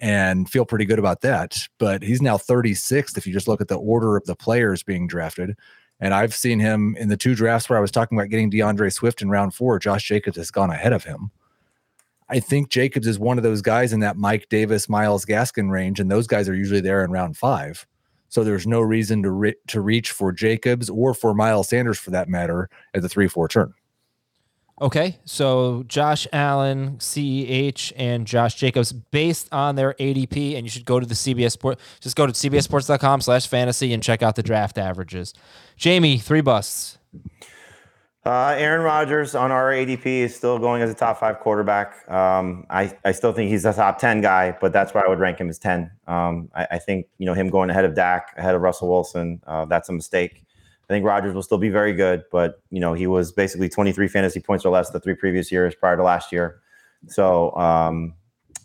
[0.00, 1.58] and feel pretty good about that.
[1.78, 5.06] But he's now 36th if you just look at the order of the players being
[5.06, 5.56] drafted.
[6.00, 8.92] And I've seen him in the two drafts where I was talking about getting DeAndre
[8.92, 9.78] Swift in round four.
[9.78, 11.30] Josh Jacobs has gone ahead of him.
[12.30, 16.00] I think Jacobs is one of those guys in that Mike Davis, Myles Gaskin range,
[16.00, 17.86] and those guys are usually there in round five.
[18.30, 22.10] So there's no reason to re- to reach for Jacobs or for Miles Sanders for
[22.12, 23.74] that matter at the three four turn.
[24.80, 25.18] Okay.
[25.26, 30.56] So Josh Allen, CEH, and Josh Jacobs based on their ADP.
[30.56, 31.78] And you should go to the CBS Sport.
[32.00, 35.34] Just go to CBSSports.com slash fantasy and check out the draft averages.
[35.76, 36.96] Jamie, three busts.
[38.26, 42.06] Uh, Aaron Rodgers on our ADP is still going as a top five quarterback.
[42.10, 45.18] Um, I, I still think he's a top 10 guy, but that's where I would
[45.18, 45.90] rank him as 10.
[46.06, 49.40] Um, I, I think, you know, him going ahead of Dak, ahead of Russell Wilson,
[49.46, 50.44] uh, that's a mistake.
[50.84, 54.06] I think Rodgers will still be very good, but, you know, he was basically 23
[54.08, 56.60] fantasy points or less the three previous years prior to last year.
[57.06, 58.12] So, um,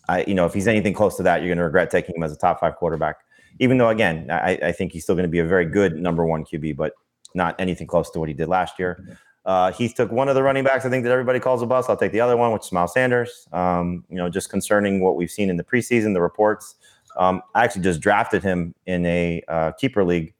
[0.10, 2.24] I, you know, if he's anything close to that, you're going to regret taking him
[2.24, 3.18] as a top five quarterback.
[3.60, 6.26] Even though, again, I, I think he's still going to be a very good number
[6.26, 6.92] one QB, but
[7.36, 9.18] not anything close to what he did last year.
[9.46, 11.90] Uh, Heath took one of the running backs I think that everybody calls a bust.
[11.90, 13.48] I'll take the other one, which is Miles Sanders.
[13.54, 16.76] Um, you know, just concerning what we've seen in the preseason, the reports.
[17.18, 20.34] Um, I actually just drafted him in a uh, keeper league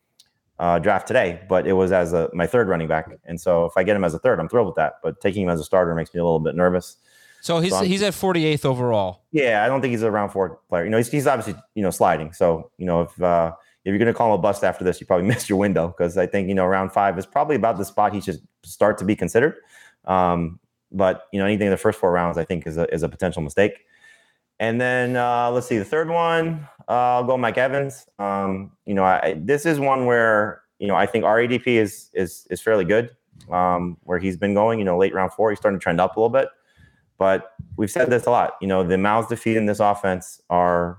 [0.58, 3.10] uh, draft today, but it was as a, my third running back.
[3.26, 4.96] And so if I get him as a third, I'm thrilled with that.
[5.04, 6.98] But taking him as a starter makes me a little bit nervous.
[7.42, 9.22] So he's So he's at 48th overall.
[9.32, 10.84] Yeah, I don't think he's a round four player.
[10.84, 12.34] You know, he's, he's obviously you know sliding.
[12.34, 13.54] So you know if uh,
[13.86, 15.88] if you're going to call him a bust after this, you probably missed your window
[15.88, 18.98] because I think you know round five is probably about the spot he should start
[18.98, 19.56] to be considered.
[20.06, 20.60] Um,
[20.92, 23.10] but you know anything in the first four rounds, I think is a is a
[23.10, 23.86] potential mistake.
[24.60, 26.68] And then uh, let's see the third one.
[26.88, 28.08] Uh, I'll go Mike Evans.
[28.20, 32.10] Um, you know, I, this is one where you know I think our ADP is
[32.14, 33.12] is is fairly good.
[33.52, 36.16] Um, where he's been going, you know, late round four, he's starting to trend up
[36.16, 36.48] a little bit.
[37.18, 38.54] But we've said this a lot.
[38.60, 40.98] You know, the mouths to feed in this offense are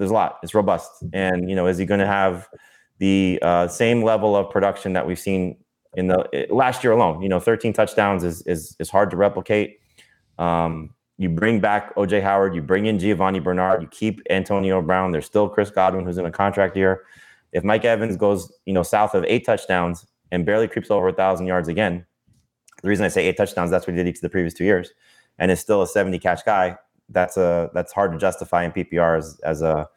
[0.00, 0.38] there's a lot.
[0.42, 2.48] It's robust, and you know, is he going to have
[2.98, 5.58] the uh, same level of production that we've seen
[5.94, 7.20] in the eh, last year alone?
[7.20, 9.78] You know, 13 touchdowns is is is hard to replicate.
[10.38, 15.12] Um, you bring back OJ Howard, you bring in Giovanni Bernard, you keep Antonio Brown.
[15.12, 17.04] There's still Chris Godwin, who's in a contract year.
[17.52, 21.12] If Mike Evans goes, you know, south of eight touchdowns and barely creeps over a
[21.12, 22.06] thousand yards again,
[22.82, 24.64] the reason I say eight touchdowns, that's what he did each of the previous two
[24.64, 24.92] years,
[25.38, 26.78] and is still a 70 catch guy.
[27.10, 29.88] That's a that's hard to justify in PPR as, as a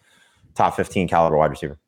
[0.55, 1.79] top 15 caliber wide receiver.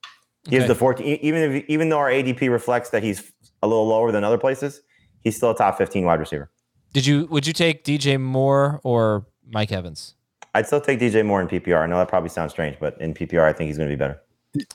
[0.49, 3.31] He is the 14, e- even if even though our ADP reflects that he's
[3.63, 4.81] a little lower than other places,
[5.21, 6.51] he's still a top 15 wide receiver.
[6.93, 10.13] Did you would you take DJ Moore or Mike Evans?
[10.53, 11.81] I'd still take DJ Moore in PPR.
[11.81, 13.99] I know that probably sounds strange, but in PPR, I think he's going to be
[13.99, 14.21] better.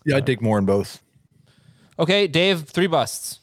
[0.05, 1.01] Yeah, I'd take more in both.
[1.98, 3.40] Okay, Dave, three busts.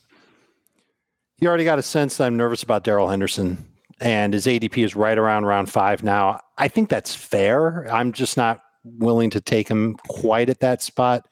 [1.40, 3.66] You already got a sense that I'm nervous about Darrell Henderson,
[4.00, 6.40] and his ADP is right around round five now.
[6.58, 7.88] I think that's fair.
[7.92, 11.28] I'm just not willing to take him quite at that spot.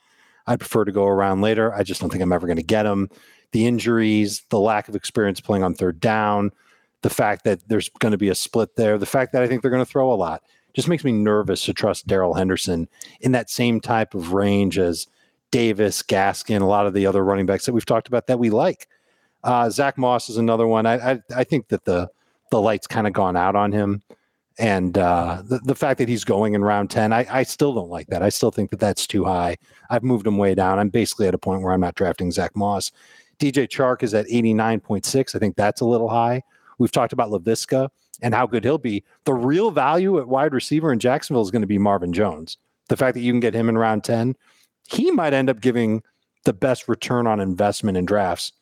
[0.48, 1.74] I'd prefer to go around later.
[1.74, 3.10] I just don't think I'm ever going to get him.
[3.52, 6.52] The injuries, the lack of experience playing on third down,
[7.02, 9.62] the fact that there's going to be a split there, the fact that I think
[9.62, 12.88] they're going to throw a lot just makes me nervous to trust Darrell Henderson
[13.22, 15.08] in that same type of range as
[15.50, 18.50] Davis, Gaskin, a lot of the other running backs that we've talked about that we
[18.50, 18.88] like.
[19.44, 20.86] Uh, Zach Moss is another one.
[20.86, 22.10] I I, I think that the
[22.52, 24.02] the light's kind of gone out on him,
[24.58, 27.90] and uh, the the fact that he's going in round ten, I, I still don't
[27.90, 28.24] like that.
[28.24, 29.58] I still think that that's too high.
[29.90, 30.80] I've moved him way down.
[30.80, 32.92] I'm basically at a point where I'm not drafting Zach Moss.
[33.40, 35.36] DJ Chark is at 89.6.
[35.36, 36.42] I think that's a little high.
[36.78, 37.90] We've talked about Laviska
[38.22, 39.04] and how good he'll be.
[39.26, 42.58] The real value at wide receiver in Jacksonville is going to be Marvin Jones.
[42.88, 44.36] The fact that you can get him in round 10,
[44.88, 46.04] he might end up giving
[46.46, 48.54] the best return on investment in drafts.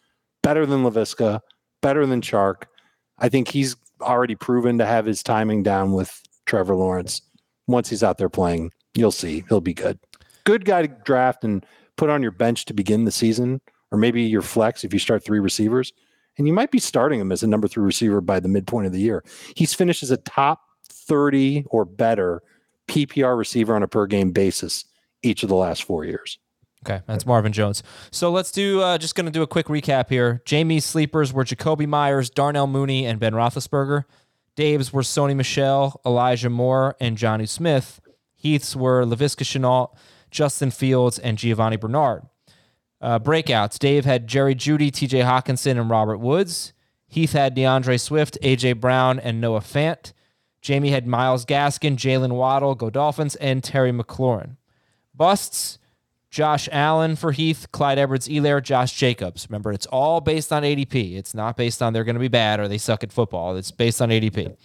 [0.41, 1.41] Better than Laviska,
[1.81, 2.63] better than Chark.
[3.19, 7.21] I think he's already proven to have his timing down with Trevor Lawrence.
[7.67, 9.99] Once he's out there playing, you'll see he'll be good.
[10.43, 14.21] Good guy to draft and put on your bench to begin the season, or maybe
[14.23, 15.93] your flex if you start three receivers.
[16.37, 18.91] And you might be starting him as a number three receiver by the midpoint of
[18.91, 19.23] the year.
[19.55, 22.41] He's finished as a top 30 or better
[22.87, 24.85] PPR receiver on a per game basis
[25.21, 26.39] each of the last four years.
[26.85, 27.81] Okay, that's Marvin Jones.
[28.11, 28.81] So let's do.
[28.81, 30.41] Uh, just going to do a quick recap here.
[30.45, 34.03] Jamie's sleepers were Jakobi Meyers, Darnell Mooney, and Ben Roethlisberger.
[34.55, 38.01] Dave's were Sony Michel, Elijah Moore, and Jonnu Smith.
[38.35, 39.95] Heath's were Laviska Shenault,
[40.29, 42.23] Justin Fields, and Giovanni Bernard.
[42.99, 43.79] Uh, breakouts.
[43.79, 46.73] Dave had Jerry Jeudy, TJ Hockenson, and Robert Woods.
[47.07, 50.11] Heath had DeAndre Swift, AJ Brown, and Noah Fant.
[50.61, 54.57] Jamie had Myles Gaskin, Jaylen Waddle, Go Dolphins, and Terry McLaurin.
[55.13, 55.77] Busts.
[56.33, 59.45] Josh Allen for Heath, Clyde Edwards Helaire, Josh Jacobs.
[59.47, 61.15] Remember, it's all based on ADP.
[61.15, 63.55] It's not based on they're going to be bad or they suck at football.
[63.55, 64.57] It's based on ADP.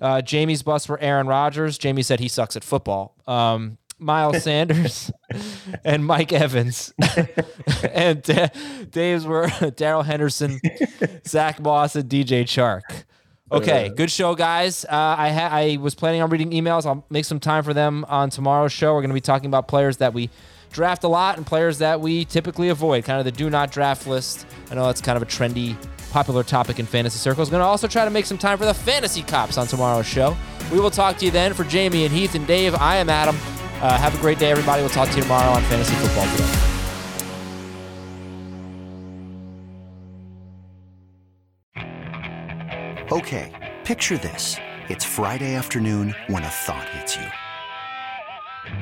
[0.00, 1.78] Uh, Jamey's bust for Aaron Rodgers.
[1.78, 3.16] Jamey said he sucks at football.
[3.26, 5.12] Um, Miles Sanders
[5.84, 6.94] and Mike Evans.
[7.92, 8.48] and uh,
[8.88, 9.46] Dave's were
[9.76, 10.58] Darrell Henderson,
[11.28, 13.04] Zach Moss, and DJ Chark.
[13.52, 14.86] Okay, good show, guys.
[14.86, 16.86] Uh, I ha- I was planning on reading emails.
[16.86, 18.94] I'll make some time for them on tomorrow's show.
[18.94, 20.30] We're going to be talking about players that we
[20.70, 24.06] draft a lot and players that we typically avoid, kind of the do not draft
[24.06, 24.46] list.
[24.70, 25.76] I know that's kind of a trendy,
[26.10, 27.50] popular topic in fantasy circles.
[27.50, 30.36] Going to also try to make some time for the fantasy cops on tomorrow's show.
[30.72, 31.52] We will talk to you then.
[31.52, 33.36] For Jamey and Heath and Dave, I am Adam.
[33.82, 34.82] Uh, have a great day, everybody.
[34.82, 36.66] We'll talk to you tomorrow on Fantasy Football Today.
[43.12, 44.56] Okay, picture this.
[44.88, 47.49] It's Friday afternoon when a thought hits you.